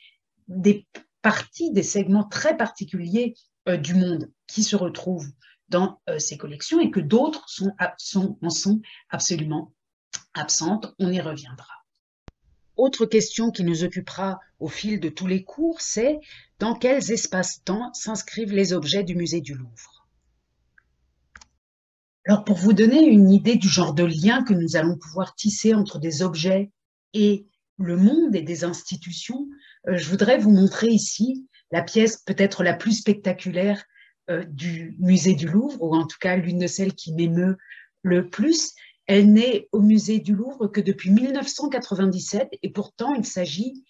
[0.48, 0.88] des
[1.22, 3.34] parties, des segments très particuliers
[3.68, 5.28] euh, du monde qui se retrouvent
[5.68, 9.74] dans ces collections et que d'autres sont, sont, en sont absolument
[10.34, 10.96] absentes.
[10.98, 11.77] On y reviendra.
[12.78, 16.20] Autre question qui nous occupera au fil de tous les cours, c'est
[16.60, 20.08] dans quels espaces-temps s'inscrivent les objets du musée du Louvre?
[22.28, 25.74] Alors pour vous donner une idée du genre de lien que nous allons pouvoir tisser
[25.74, 26.72] entre des objets
[27.14, 27.48] et
[27.80, 29.48] le monde et des institutions,
[29.88, 33.84] euh, je voudrais vous montrer ici la pièce peut-être la plus spectaculaire
[34.30, 37.58] euh, du musée du Louvre, ou en tout cas l'une de celles qui m'émeut
[38.04, 38.74] le plus.
[39.08, 43.86] Elle n'est au musée du Louvre que depuis 1997 et pourtant il s'agit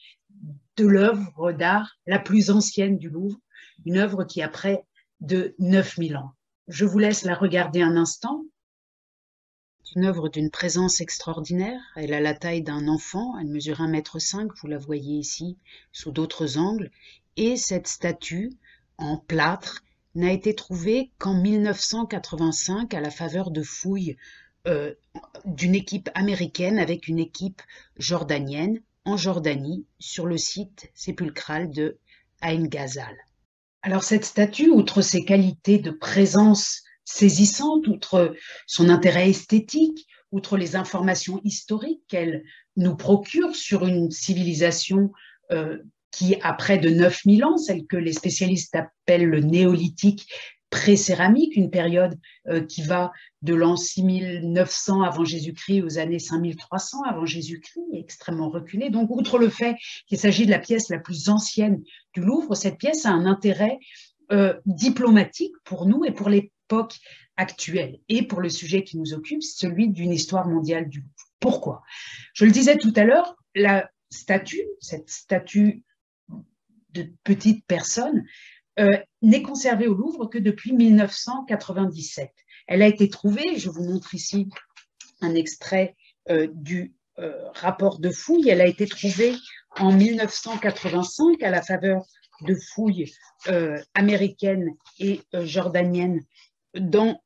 [0.78, 3.40] de l'œuvre d'art la plus ancienne du Louvre,
[3.86, 4.86] une œuvre qui a près
[5.20, 6.34] de 9000 ans.
[6.68, 8.46] Je vous laisse la regarder un instant.
[9.96, 11.82] Une œuvre d'une présence extraordinaire.
[11.96, 15.58] Elle a la taille d'un enfant, elle mesure 1 mètre 5, vous la voyez ici
[15.92, 16.92] sous d'autres angles.
[17.38, 18.52] Et cette statue
[18.98, 24.18] en plâtre n'a été trouvée qu'en 1985 à la faveur de fouilles
[24.68, 24.94] euh,
[25.46, 27.62] d'une équipe américaine avec une équipe
[27.98, 31.98] jordanienne en Jordanie sur le site sépulcral de
[32.42, 33.16] Ain Ghazal.
[33.82, 40.76] Alors cette statue, outre ses qualités de présence saisissante, outre son intérêt esthétique, outre les
[40.76, 42.44] informations historiques qu'elle
[42.76, 45.12] nous procure sur une civilisation
[45.52, 45.78] euh,
[46.12, 50.28] qui a près de 9000 ans, celle que les spécialistes appellent le néolithique
[50.78, 53.12] pré-céramique, une période euh, qui va
[53.42, 58.92] de l'an 6900 avant Jésus-Christ aux années 5300 avant Jésus-Christ, extrêmement reculée.
[58.92, 61.82] Donc, outre le fait qu'il s'agit de la pièce la plus ancienne
[62.14, 63.80] du Louvre, cette pièce a un intérêt
[64.32, 66.96] euh, diplomatique pour nous et pour l'époque
[67.38, 71.12] actuelle et pour le sujet qui nous occupe, celui d'une histoire mondiale du Louvre.
[71.40, 71.82] Pourquoi?
[72.34, 75.84] Je le disais tout à l'heure, la statue, cette statue
[76.94, 78.26] de petite personne,
[78.80, 82.32] euh, n'est conservée au Louvre que depuis 1997.
[82.68, 84.50] Elle a été trouvée, je vous montre ici
[85.22, 85.96] un extrait
[86.30, 89.34] euh, du euh, rapport de fouille, elle a été trouvée
[89.78, 92.06] en 1985 à la faveur
[92.42, 93.12] de fouilles
[93.96, 96.22] américaines et jordaniennes
[96.76, 97.20] dans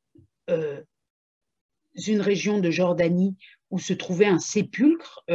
[0.48, 3.36] une région de Jordanie
[3.72, 5.26] où se trouvait un sépulcre,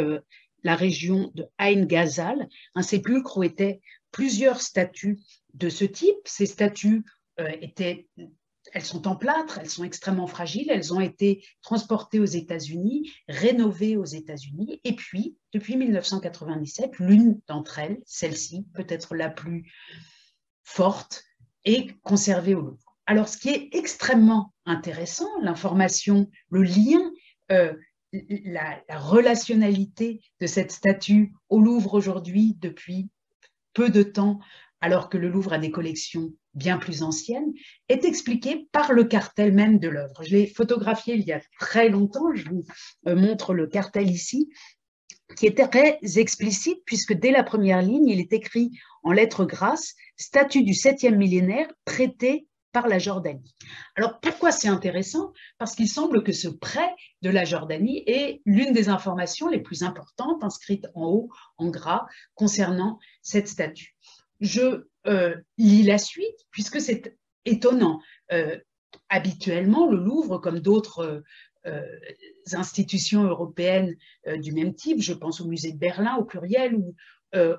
[0.62, 3.80] la région de Ain Ghazal, un sépulcre où étaient
[4.16, 5.20] plusieurs statues
[5.52, 6.16] de ce type.
[6.24, 7.04] Ces statues
[7.38, 8.08] euh, étaient,
[8.72, 13.98] elles sont en plâtre, elles sont extrêmement fragiles, elles ont été transportées aux États-Unis, rénovées
[13.98, 19.70] aux États-Unis, et puis, depuis 1997, l'une d'entre elles, celle-ci, peut-être la plus
[20.64, 21.22] forte,
[21.66, 22.96] est conservée au Louvre.
[23.04, 27.12] Alors, ce qui est extrêmement intéressant, l'information, le lien,
[27.52, 27.74] euh,
[28.12, 33.10] la, la, relationnalité de cette statue au Louvre aujourd'hui depuis
[33.76, 34.40] peu de temps
[34.80, 37.52] alors que le Louvre a des collections bien plus anciennes,
[37.88, 40.22] est expliqué par le cartel même de l'œuvre.
[40.22, 42.64] Je l'ai photographié il y a très longtemps, je vous
[43.06, 44.48] euh, montre le cartel ici,
[45.36, 48.70] qui est très explicite puisque dès la première ligne, il est écrit
[49.02, 53.54] en lettres grasses, statut du 7e millénaire prêté par la Jordanie.
[53.94, 55.32] Alors pourquoi c'est intéressant?
[55.56, 56.90] Parce qu'il semble que ce prêt
[57.22, 62.04] de la Jordanie est l'une des informations les plus importantes inscrites en haut, en gras,
[62.34, 63.96] concernant cette statue
[64.40, 68.02] je euh, lis la suite, puisque c'est étonnant.
[68.32, 68.58] Euh,
[69.08, 71.22] habituellement, le Louvre, comme d'autres
[71.66, 71.82] euh,
[72.52, 73.96] institutions européennes
[74.38, 76.94] du même type, je pense au musée de Berlin au pluriel ou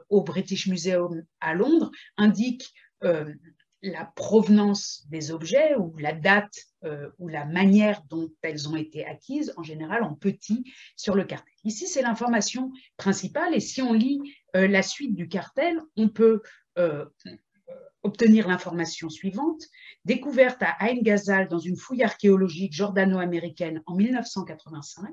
[0.09, 2.73] au British Museum à Londres, indique
[3.81, 6.55] la provenance des objets ou la date
[7.19, 10.63] ou la manière dont elles ont été acquises, en général en petit,
[10.95, 11.53] sur le cartel.
[11.63, 14.21] Ici, c'est l'information principale et si on lit
[14.53, 16.41] la suite du cartel, on peut
[16.77, 17.05] euh,
[18.03, 19.61] obtenir l'information suivante.
[20.05, 25.09] Découverte à Ain Ghazal dans une fouille archéologique jordano-américaine en 1985,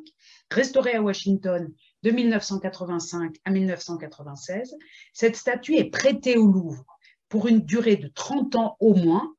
[0.50, 1.72] restaurée à Washington
[2.02, 4.76] de 1985 à 1996,
[5.12, 6.84] cette statue est prêtée au Louvre
[7.34, 9.34] pour une durée de 30 ans au moins,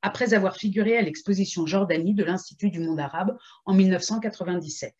[0.00, 4.94] après avoir figuré à l'exposition Jordanie de l'Institut du monde arabe en 1997.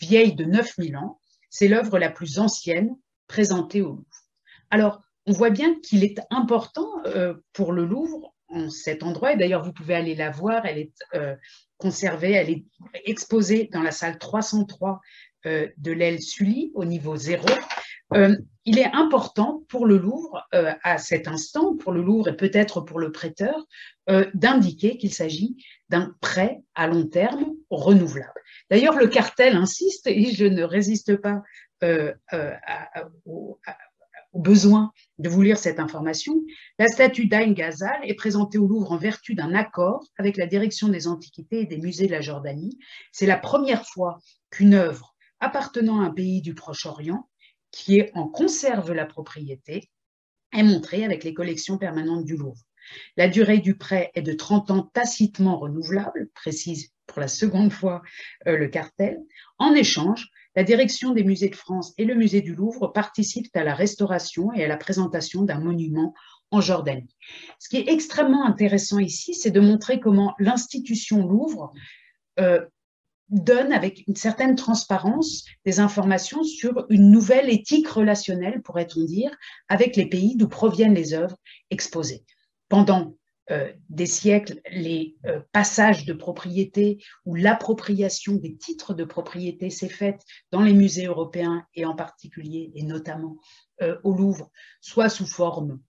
[0.00, 2.96] Vieille de 9000 ans, c'est l'œuvre la plus ancienne
[3.28, 4.26] présentée au Louvre.
[4.70, 9.36] Alors, on voit bien qu'il est important euh, pour le Louvre en cet endroit, et
[9.36, 11.36] d'ailleurs vous pouvez aller la voir, elle est euh,
[11.78, 12.64] conservée, elle est
[13.04, 15.00] exposée dans la salle 303
[15.46, 17.14] euh, de l'aile Sully au niveau
[18.14, 18.34] zéro.
[18.64, 22.98] il est important pour le Louvre, à cet instant, pour le Louvre et peut-être pour
[22.98, 23.66] le prêteur,
[24.34, 25.56] d'indiquer qu'il s'agit
[25.88, 28.40] d'un prêt à long terme renouvelable.
[28.70, 31.42] D'ailleurs, le cartel insiste, et je ne résiste pas
[31.80, 33.04] à,
[34.32, 36.34] au besoin de vous lire cette information,
[36.78, 40.88] la statue d'Ain Ghazal est présentée au Louvre en vertu d'un accord avec la direction
[40.88, 42.78] des antiquités et des musées de la Jordanie.
[43.12, 44.18] C'est la première fois
[44.50, 47.28] qu'une œuvre appartenant à un pays du Proche-Orient,
[47.72, 49.90] qui en conserve la propriété,
[50.52, 52.62] est montrée avec les collections permanentes du Louvre.
[53.16, 58.02] La durée du prêt est de 30 ans tacitement renouvelable, précise pour la seconde fois
[58.46, 59.18] euh, le cartel.
[59.58, 63.64] En échange, la direction des musées de France et le musée du Louvre participent à
[63.64, 66.14] la restauration et à la présentation d'un monument
[66.50, 67.16] en Jordanie.
[67.58, 71.72] Ce qui est extrêmement intéressant ici, c'est de montrer comment l'institution Louvre
[72.38, 72.64] euh,
[73.32, 79.30] donne avec une certaine transparence des informations sur une nouvelle éthique relationnelle, pourrait-on dire,
[79.68, 81.36] avec les pays d'où proviennent les œuvres
[81.70, 82.24] exposées.
[82.68, 83.16] Pendant
[83.50, 89.88] euh, des siècles, les euh, passages de propriété ou l'appropriation des titres de propriété s'est
[89.88, 90.22] faite
[90.52, 93.38] dans les musées européens et en particulier et notamment
[93.80, 95.80] euh, au Louvre, soit sous forme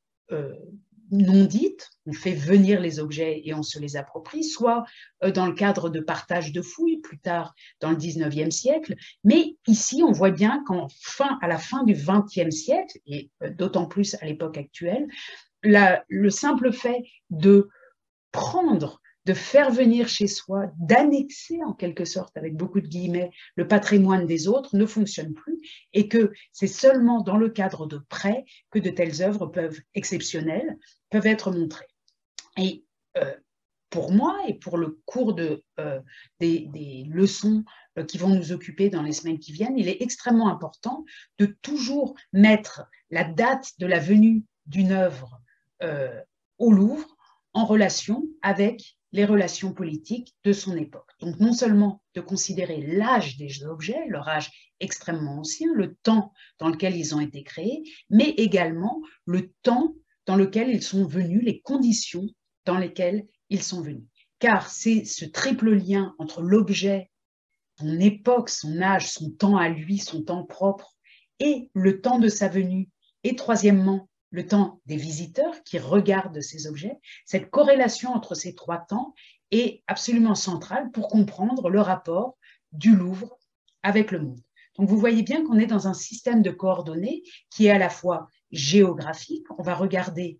[1.14, 4.84] non dites, on fait venir les objets et on se les approprie, soit
[5.24, 8.95] euh, dans le cadre de partage de fouilles, plus tard dans le 19e siècle.
[9.24, 14.16] Mais ici, on voit bien qu'à la fin du 20e siècle, et euh, d'autant plus
[14.22, 15.07] à l'époque actuelle,
[15.64, 17.70] le simple fait de
[18.32, 23.67] prendre de faire venir chez soi, d'annexer en quelque sorte, avec beaucoup de guillemets, le
[23.67, 25.59] patrimoine des autres ne fonctionne plus
[25.93, 30.78] et que c'est seulement dans le cadre de prêts que de telles œuvres peuvent exceptionnelles
[31.09, 31.88] peuvent être montrées.
[32.57, 32.86] Et
[33.17, 33.34] euh,
[33.89, 36.01] pour moi et pour le cours de, euh,
[36.39, 37.63] des, leçons
[37.97, 41.05] euh, qui vont nous occuper dans les semaines qui viennent, il est extrêmement important
[41.38, 45.39] de toujours mettre la date de la venue d'une œuvre
[46.59, 47.17] au Louvre
[47.51, 51.09] en relation avec les relations politiques de son époque.
[51.22, 56.68] Donc non seulement de considérer l'âge des objets, leur âge extrêmement ancien, le temps dans
[56.68, 59.95] lequel ils ont été créés, mais également le temps
[60.26, 62.28] dans lequel ils sont venus, les conditions
[62.66, 64.07] dans lesquelles ils sont venus.
[64.39, 67.11] Car c'est ce triple lien entre l'objet,
[67.80, 70.95] son époque, son âge, son temps à lui, son temps propre,
[71.39, 72.89] et le temps de sa venue,
[73.24, 78.79] et troisièmement, le temps des visiteurs qui regardent ces objets, cette corrélation entre ces trois
[78.79, 79.13] temps
[79.51, 82.36] est absolument centrale pour comprendre le rapport
[82.71, 83.38] du Louvre
[83.84, 84.39] avec le monde.
[84.75, 87.21] Donc vous voyez bien qu'on est dans un système de coordonnées
[87.51, 90.39] qui est à la fois géographique, on va regarder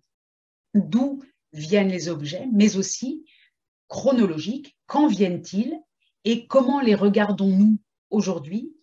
[0.74, 1.22] d'où
[1.52, 3.24] viennent les objets, mais aussi
[3.86, 5.80] chronologique, quand viennent-ils
[6.24, 7.78] et comment les regardons-nous
[8.10, 8.74] aujourd'hui,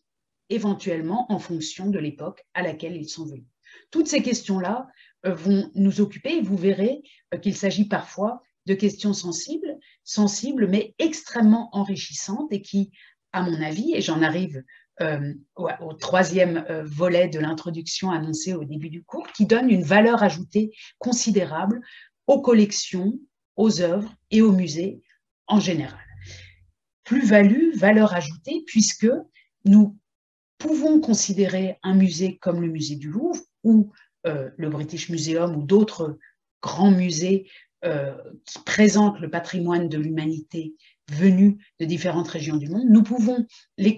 [0.47, 3.43] éventuellement en fonction de l'époque à laquelle ils sont venus.
[3.92, 4.88] Toutes ces questions-là
[5.26, 10.68] euh, vont nous occuper et vous verrez euh, qu'il s'agit parfois de questions sensibles, sensibles
[10.68, 12.92] mais extrêmement enrichissantes et qui,
[13.34, 14.64] à mon avis, et j'en arrive
[15.02, 20.22] euh, au, troisième volet de l'introduction annoncée au début du cours, qui donne une valeur
[20.22, 21.82] ajoutée considérable
[22.28, 23.20] aux collections,
[23.56, 25.02] aux œuvres et aux musées
[25.48, 26.00] en général.
[27.04, 29.10] Plus-value, valeur ajoutée, puisque
[29.66, 29.98] nous
[30.62, 33.91] pouvons considérer un musée comme le musée du Louvre ou
[34.28, 36.18] euh, le British Museum ou d'autres
[36.62, 37.49] grands musées
[37.84, 40.76] euh, qui présentent le patrimoine de l'humanité
[41.12, 43.45] venu de différentes régions du monde, nous pouvons,
[43.78, 43.97] les,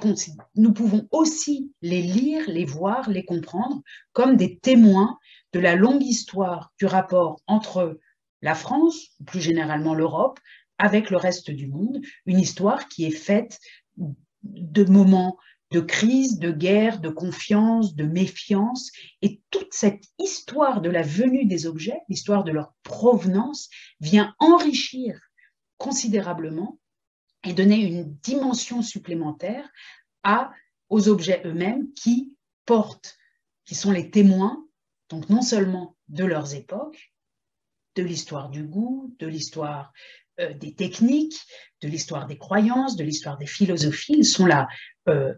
[0.55, 3.81] nous pouvons aussi les lire, les voir, les comprendre
[4.13, 5.17] comme des témoins
[5.51, 7.99] de la longue histoire du rapport entre
[8.41, 10.39] la France, plus généralement l'Europe,
[10.77, 13.59] avec le reste du monde, une histoire qui est faite
[14.43, 15.37] de moments
[15.73, 18.91] de crise, de guerre, de confiance, de méfiance.
[19.23, 23.69] Et toute cette histoire de la venue des objets, l'histoire de leur provenance,
[23.99, 25.19] vient enrichir
[25.77, 26.79] considérablement
[27.43, 29.67] et donner une dimension supplémentaire
[30.21, 30.53] à,
[30.89, 33.17] aux objets eux-mêmes qui portent,
[33.65, 34.63] qui sont les témoins,
[35.09, 37.13] donc non seulement de leurs époques,
[37.95, 39.91] de l'histoire du goût, de l'histoire
[40.39, 41.41] euh, des techniques,
[41.81, 44.17] de l'histoire des croyances, de l'histoire des philosophies.
[44.19, 44.67] Ils sont là
[45.09, 45.33] euh,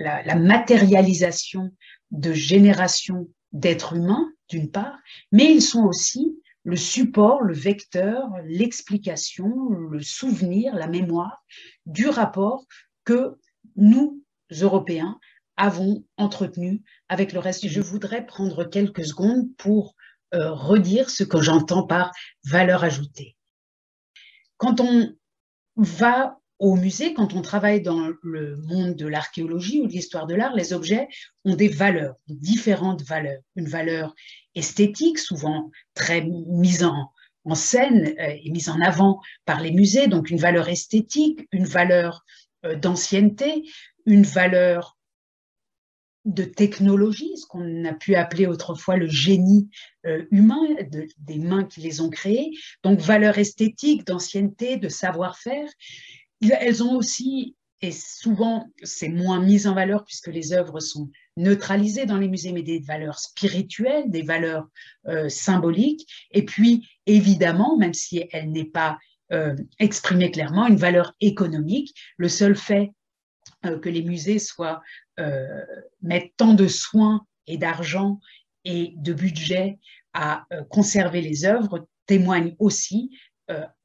[0.00, 1.70] la, matérialisation
[2.10, 4.98] de générations d'êtres humains, d'une part,
[5.30, 11.44] mais ils sont aussi le support, le vecteur, l'explication, le souvenir, la mémoire
[11.86, 12.64] du rapport
[13.04, 13.38] que
[13.76, 14.22] nous,
[14.60, 15.18] Européens,
[15.56, 17.68] avons entretenu avec le reste.
[17.68, 19.94] Je voudrais prendre quelques secondes pour
[20.34, 22.12] euh, redire ce que j'entends par
[22.44, 23.36] valeur ajoutée.
[24.56, 25.14] Quand on
[25.76, 30.34] va au musée, quand on travaille dans le monde de l'archéologie ou de l'histoire de
[30.34, 31.08] l'art, les objets
[31.46, 33.40] ont des valeurs, différentes valeurs.
[33.56, 34.14] Une valeur
[34.54, 37.10] esthétique, souvent très mise en,
[37.54, 42.24] scène euh, et mise en avant par les musées, donc une valeur esthétique, une valeur
[42.66, 43.64] euh, d'ancienneté,
[44.04, 44.98] une valeur
[46.26, 49.70] de technologie, ce qu'on a pu appeler autrefois le génie
[50.04, 50.60] euh, humain,
[51.18, 52.50] des mains qui les ont créées,
[52.82, 55.66] donc valeur esthétique, d'ancienneté, de savoir-faire,
[56.42, 62.06] elles ont aussi, et souvent c'est moins mis en valeur puisque les œuvres sont neutralisées
[62.06, 64.66] dans les musées, mais des valeurs spirituelles, des valeurs
[65.06, 68.98] euh, symboliques, et puis évidemment, même si elle n'est pas
[69.32, 71.94] euh, exprimée clairement, une valeur économique.
[72.16, 72.90] Le seul fait
[73.82, 74.80] que les musées soient,
[76.00, 78.18] mettent tant de soins et d'argent
[78.64, 79.78] et de budget
[80.14, 83.10] à conserver les œuvres témoigne aussi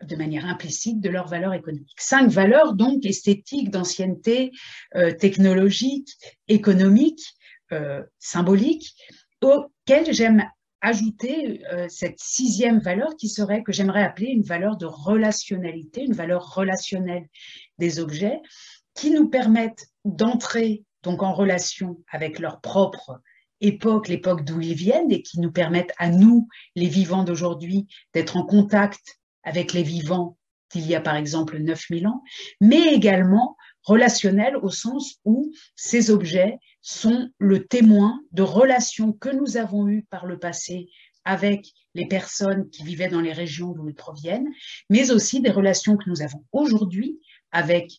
[0.03, 1.97] de manière implicite de leurs valeurs économiques.
[1.97, 4.51] Cinq valeurs donc esthétiques, d'ancienneté,
[5.19, 6.09] technologique,
[6.47, 7.21] économique,
[8.19, 8.95] symbolique,
[9.41, 10.43] auxquelles j'aime
[10.85, 16.13] ajouter euh, cette sixième valeur qui serait, que j'aimerais appeler une valeur de relationnalité, une
[16.13, 17.27] valeur relationnelle
[17.79, 18.39] des objets,
[18.93, 23.19] qui nous permettent d'entrer donc en relation avec leur propre
[23.61, 28.37] époque, l'époque d'où ils viennent, et qui nous permettent à nous, les vivants d'aujourd'hui, d'être
[28.37, 30.37] en contact avec les vivants
[30.71, 32.21] d'il y a par exemple 9000 ans,
[32.59, 39.57] mais également relationnel au sens où ces objets sont le témoin de relations que nous
[39.57, 40.89] avons eues par le passé
[41.23, 44.49] avec les personnes qui vivaient dans les régions d'où ils proviennent,
[44.89, 47.19] mais aussi des relations que nous avons aujourd'hui
[47.51, 47.91] avec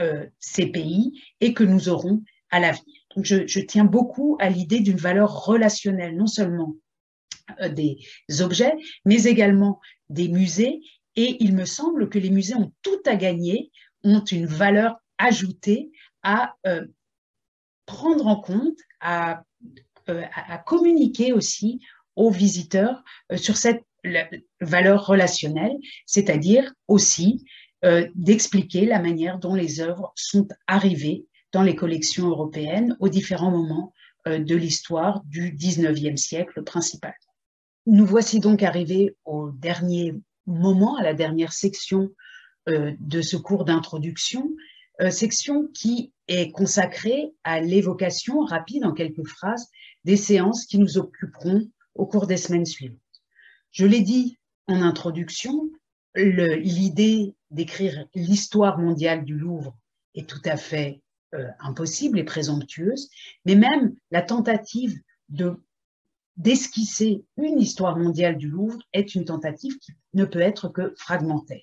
[0.00, 2.94] euh, ces pays et que nous aurons à l'avenir.
[3.16, 6.74] Je, tiens beaucoup à l'idée d'une valeur relationnelle, non seulement
[7.70, 7.98] des
[8.40, 8.74] objets,
[9.04, 10.80] mais également des musées.
[11.16, 13.70] Et il me semble que les musées ont tout à gagner,
[14.02, 15.90] ont une valeur ajoutée
[16.22, 16.84] à euh,
[17.86, 18.78] prendre en compte,
[20.08, 21.80] euh, à, communiquer aussi
[22.16, 23.82] aux visiteurs euh, sur cette
[24.60, 27.44] valeur relationnelle, c'est-à-dire aussi
[27.86, 33.50] euh, d'expliquer la manière dont les œuvres sont arrivées dans les collections européennes aux différents
[33.50, 33.92] moments
[34.26, 37.14] de l'histoire du 19e siècle principal.
[37.86, 40.14] Nous voici donc arrivés au dernier
[40.46, 42.10] moment, à la dernière section
[42.66, 44.50] de ce cours d'introduction,
[45.10, 49.68] section qui est consacrée à l'évocation rapide, en quelques phrases,
[50.04, 52.98] des séances qui nous occuperont au cours des semaines suivantes.
[53.70, 55.70] Je l'ai dit en introduction,
[56.14, 59.76] l'idée d'écrire l'histoire mondiale du Louvre
[60.14, 61.02] est tout à fait
[61.34, 63.10] euh, impossible et présomptueuse,
[63.44, 64.96] mais même la tentative
[65.28, 65.56] de
[66.36, 71.62] d'esquisser une histoire mondiale du Louvre est une tentative qui ne peut être que fragmentaire.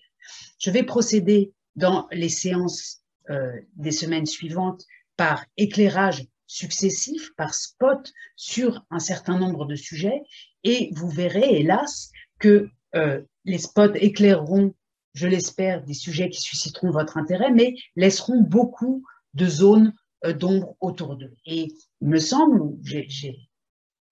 [0.59, 4.83] Je vais procéder dans les séances euh, des semaines suivantes
[5.17, 10.21] par éclairage successif, par spot sur un certain nombre de sujets,
[10.63, 14.73] et vous verrez, hélas, que euh, les spots éclaireront,
[15.13, 19.03] je l'espère, des sujets qui susciteront votre intérêt, mais laisseront beaucoup
[19.33, 19.93] de zones
[20.25, 21.33] euh, d'ombre autour d'eux.
[21.45, 23.37] Et il me semble, j'ai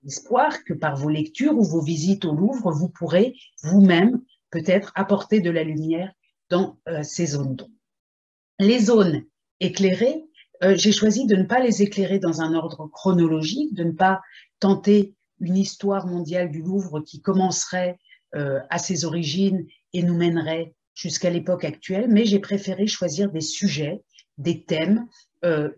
[0.05, 5.41] espoir que par vos lectures ou vos visites au Louvre, vous pourrez vous-même peut-être apporter
[5.41, 6.11] de la lumière
[6.49, 7.79] dans ces zones d'ombre.
[8.59, 9.23] Les zones
[9.59, 10.25] éclairées,
[10.63, 14.21] euh, j'ai choisi de ne pas les éclairer dans un ordre chronologique, de ne pas
[14.59, 17.97] tenter une histoire mondiale du Louvre qui commencerait
[18.35, 23.41] euh, à ses origines et nous mènerait jusqu'à l'époque actuelle, mais j'ai préféré choisir des
[23.41, 24.03] sujets,
[24.37, 25.07] des thèmes
[25.45, 25.69] euh,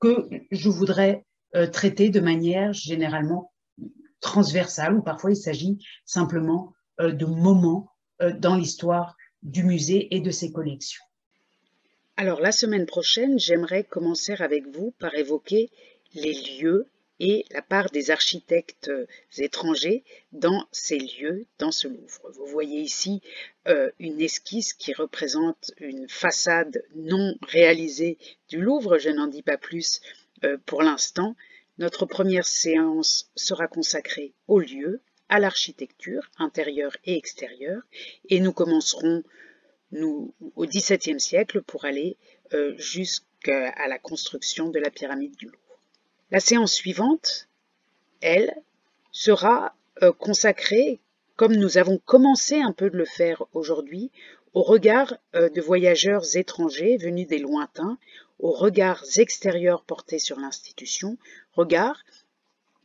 [0.00, 1.26] que je voudrais
[1.72, 3.52] traiter de manière généralement
[4.20, 10.52] transversale, ou parfois il s'agit simplement de moments dans l'histoire du musée et de ses
[10.52, 11.02] collections.
[12.16, 15.70] Alors la semaine prochaine, j'aimerais commencer avec vous par évoquer
[16.14, 16.88] les lieux
[17.20, 18.90] et la part des architectes
[19.36, 22.30] étrangers dans ces lieux, dans ce Louvre.
[22.32, 23.20] Vous voyez ici
[23.66, 28.18] euh, une esquisse qui représente une façade non réalisée
[28.48, 30.27] du Louvre, je n'en dis pas plus euh,
[30.66, 31.34] pour l'instant.
[31.78, 37.82] Notre première séance sera consacrée au lieu, à l'architecture intérieure et extérieure,
[38.28, 39.22] et nous commencerons
[39.92, 42.16] nous, au XVIIe siècle pour aller
[42.52, 45.80] euh, jusqu'à la construction de la pyramide du Louvre.
[46.30, 47.48] La séance suivante,
[48.20, 48.54] elle,
[49.12, 51.00] sera euh, consacrée,
[51.36, 54.10] comme nous avons commencé un peu de le faire aujourd'hui,
[54.54, 57.98] aux regards euh, de voyageurs étrangers venus des lointains,
[58.38, 61.18] aux regards extérieurs portés sur l'institution,
[61.52, 62.02] regards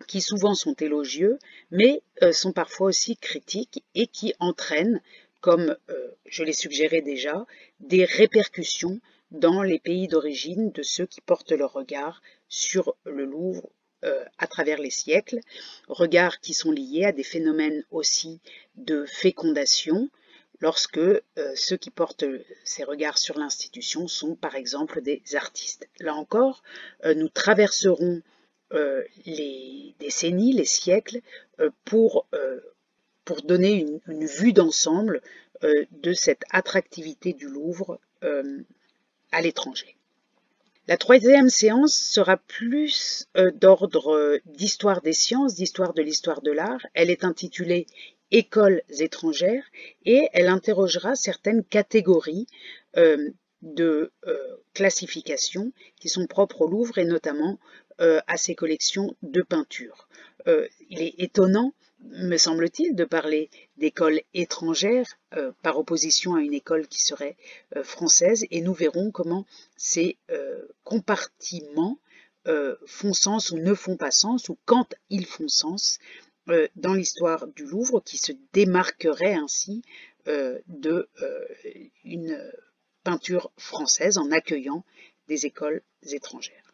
[0.08, 1.40] qui souvent sont élogieux,
[1.72, 2.02] mais
[2.34, 5.02] sont parfois aussi critiques et qui entraînent
[5.44, 7.46] comme euh, je l'ai suggéré déjà,
[7.82, 9.02] des répercussions
[9.32, 13.70] dans les pays d'origine de ceux qui portent leur regard sur le Louvre
[14.06, 15.42] euh, à travers les siècles,
[15.90, 18.40] regards qui sont liés à des phénomènes aussi
[18.76, 20.10] de fécondation,
[20.60, 21.22] lorsque euh,
[21.56, 22.26] ceux qui portent
[22.64, 25.88] ces regards sur l'institution sont par exemple des artistes.
[26.00, 26.64] Là encore,
[27.16, 28.22] nous traverserons
[29.28, 31.22] les décennies, les siècles,
[31.86, 32.26] pour
[33.44, 35.22] donner une, vue d'ensemble
[35.64, 38.62] euh, de cette attractivité du Louvre euh,
[39.32, 39.96] à l'étranger.
[40.88, 46.86] La troisième séance sera plus euh, d'ordre d'histoire des sciences, d'histoire de l'histoire de l'art.
[46.94, 47.88] Elle est intitulée
[48.34, 49.64] Écoles étrangères
[50.06, 52.48] et elle interrogera certaines catégories
[53.62, 54.12] de
[54.74, 57.60] classification qui sont propres au Louvre et notamment
[58.00, 60.10] à ses collections de peintures.
[60.90, 61.74] il est étonnant
[62.12, 67.38] me semble-t-il, de parler d'école étrangère euh, par opposition à une école qui serait
[67.76, 69.46] euh, française, et nous verrons comment
[69.78, 72.00] ces euh, compartiments
[72.86, 75.98] font sens ou ne font pas sens, ou quand ils font sens
[76.76, 79.82] dans l'histoire du Louvre, qui se démarquerait ainsi
[80.26, 81.10] de
[82.04, 82.52] une
[83.04, 84.84] peinture française en accueillant
[85.28, 86.74] des écoles étrangères.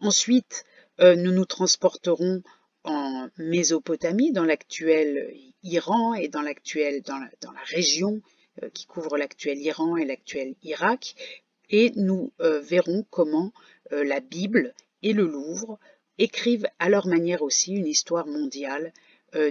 [0.00, 0.64] Ensuite,
[0.98, 2.42] nous nous transporterons
[2.84, 8.20] en Mésopotamie, dans l'actuel Iran et dans l'actuel dans, la, région
[8.62, 11.14] euh, qui couvre l'actuel Iran et l'actuel Irak,
[11.70, 13.52] et nous euh, verrons comment
[13.92, 15.78] euh, la Bible et le Louvre
[16.18, 18.92] écrivent à leur manière aussi une histoire mondiale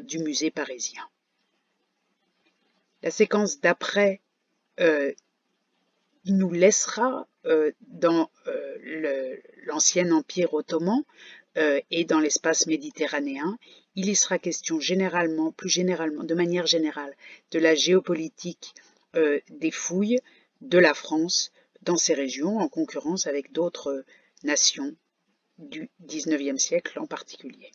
[0.03, 1.01] du musée parisien.
[3.01, 4.22] La séquence d'après
[6.26, 7.28] nous laissera
[7.89, 8.30] dans
[9.66, 11.03] l'ancien empire ottoman
[11.57, 13.57] euh, et dans l'espace méditerranéen,
[13.95, 17.14] il y sera question généralement, plus généralement, de manière générale,
[17.51, 18.74] de la géopolitique
[19.16, 20.20] euh, des fouilles
[20.62, 21.51] de la France
[21.82, 24.05] dans ces régions, en concurrence avec d'autres
[24.43, 24.95] nations
[25.62, 27.72] du XIXe siècle en particulier.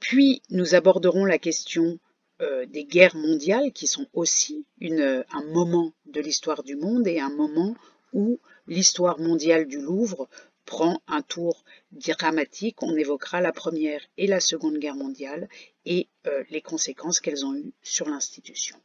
[0.00, 1.98] Puis nous aborderons la question
[2.42, 7.30] euh, des guerres mondiales qui sont aussi un moment de l'histoire du monde et un
[7.30, 7.74] moment
[8.12, 10.28] où l'histoire mondiale du Louvre
[10.66, 12.82] prend un tour dramatique.
[12.82, 15.48] On évoquera la Première et la Seconde Guerre mondiale
[15.86, 18.76] et euh, les conséquences qu'elles ont eues sur l'institution.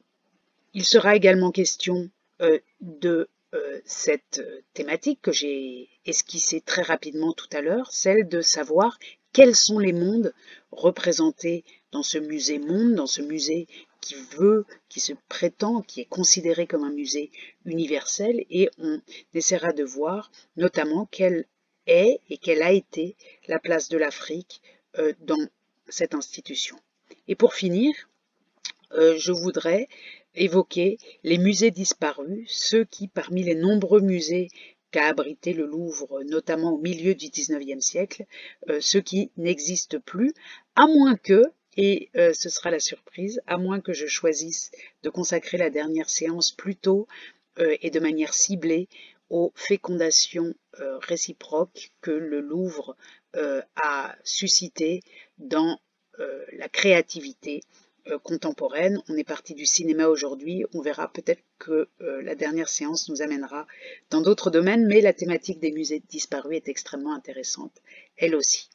[0.74, 2.10] Il sera également question
[2.42, 4.42] euh, de euh, cette
[4.74, 8.98] thématique que j'ai esquissée très rapidement tout à l'heure, celle de savoir
[9.34, 10.34] quels sont les mondes
[10.72, 13.68] représentés dans ce musée monde, dans ce musée
[14.00, 17.32] qui veut, qui se prétend, qui est considéré comme un musée
[17.66, 19.02] universel, et on
[19.34, 21.46] essaiera de voir notamment quelle
[21.88, 23.16] est et quelle a été
[23.48, 24.62] la place de l'Afrique
[24.98, 25.48] euh, dans
[25.88, 26.78] cette institution.
[27.28, 27.94] Et pour finir,
[28.94, 29.88] euh, je voudrais
[30.36, 34.50] évoquer les musées disparus, ceux qui, parmi les nombreux musées
[34.92, 38.26] qu'a abrité le Louvre, notamment au milieu du XIXe siècle,
[38.70, 40.34] euh, ceux qui n'existent plus,
[40.76, 41.44] à moins que,
[41.78, 44.72] et ce sera la surprise, à moins que je choisisse
[45.04, 47.08] de consacrer la dernière séance plutôt
[47.58, 48.90] et de manière ciblée
[49.32, 52.98] aux fécondations euh, réciproques que le Louvre
[53.38, 55.02] euh, a suscité
[55.38, 55.80] dans
[56.20, 57.62] euh, la créativité
[58.18, 59.02] contemporaine.
[59.10, 63.68] On est parti du cinéma aujourd'hui, on verra peut-être que la dernière séance nous amènera
[64.10, 67.82] dans d'autres domaines, mais la thématique des musées disparus est extrêmement intéressante,
[68.18, 68.70] elle aussi.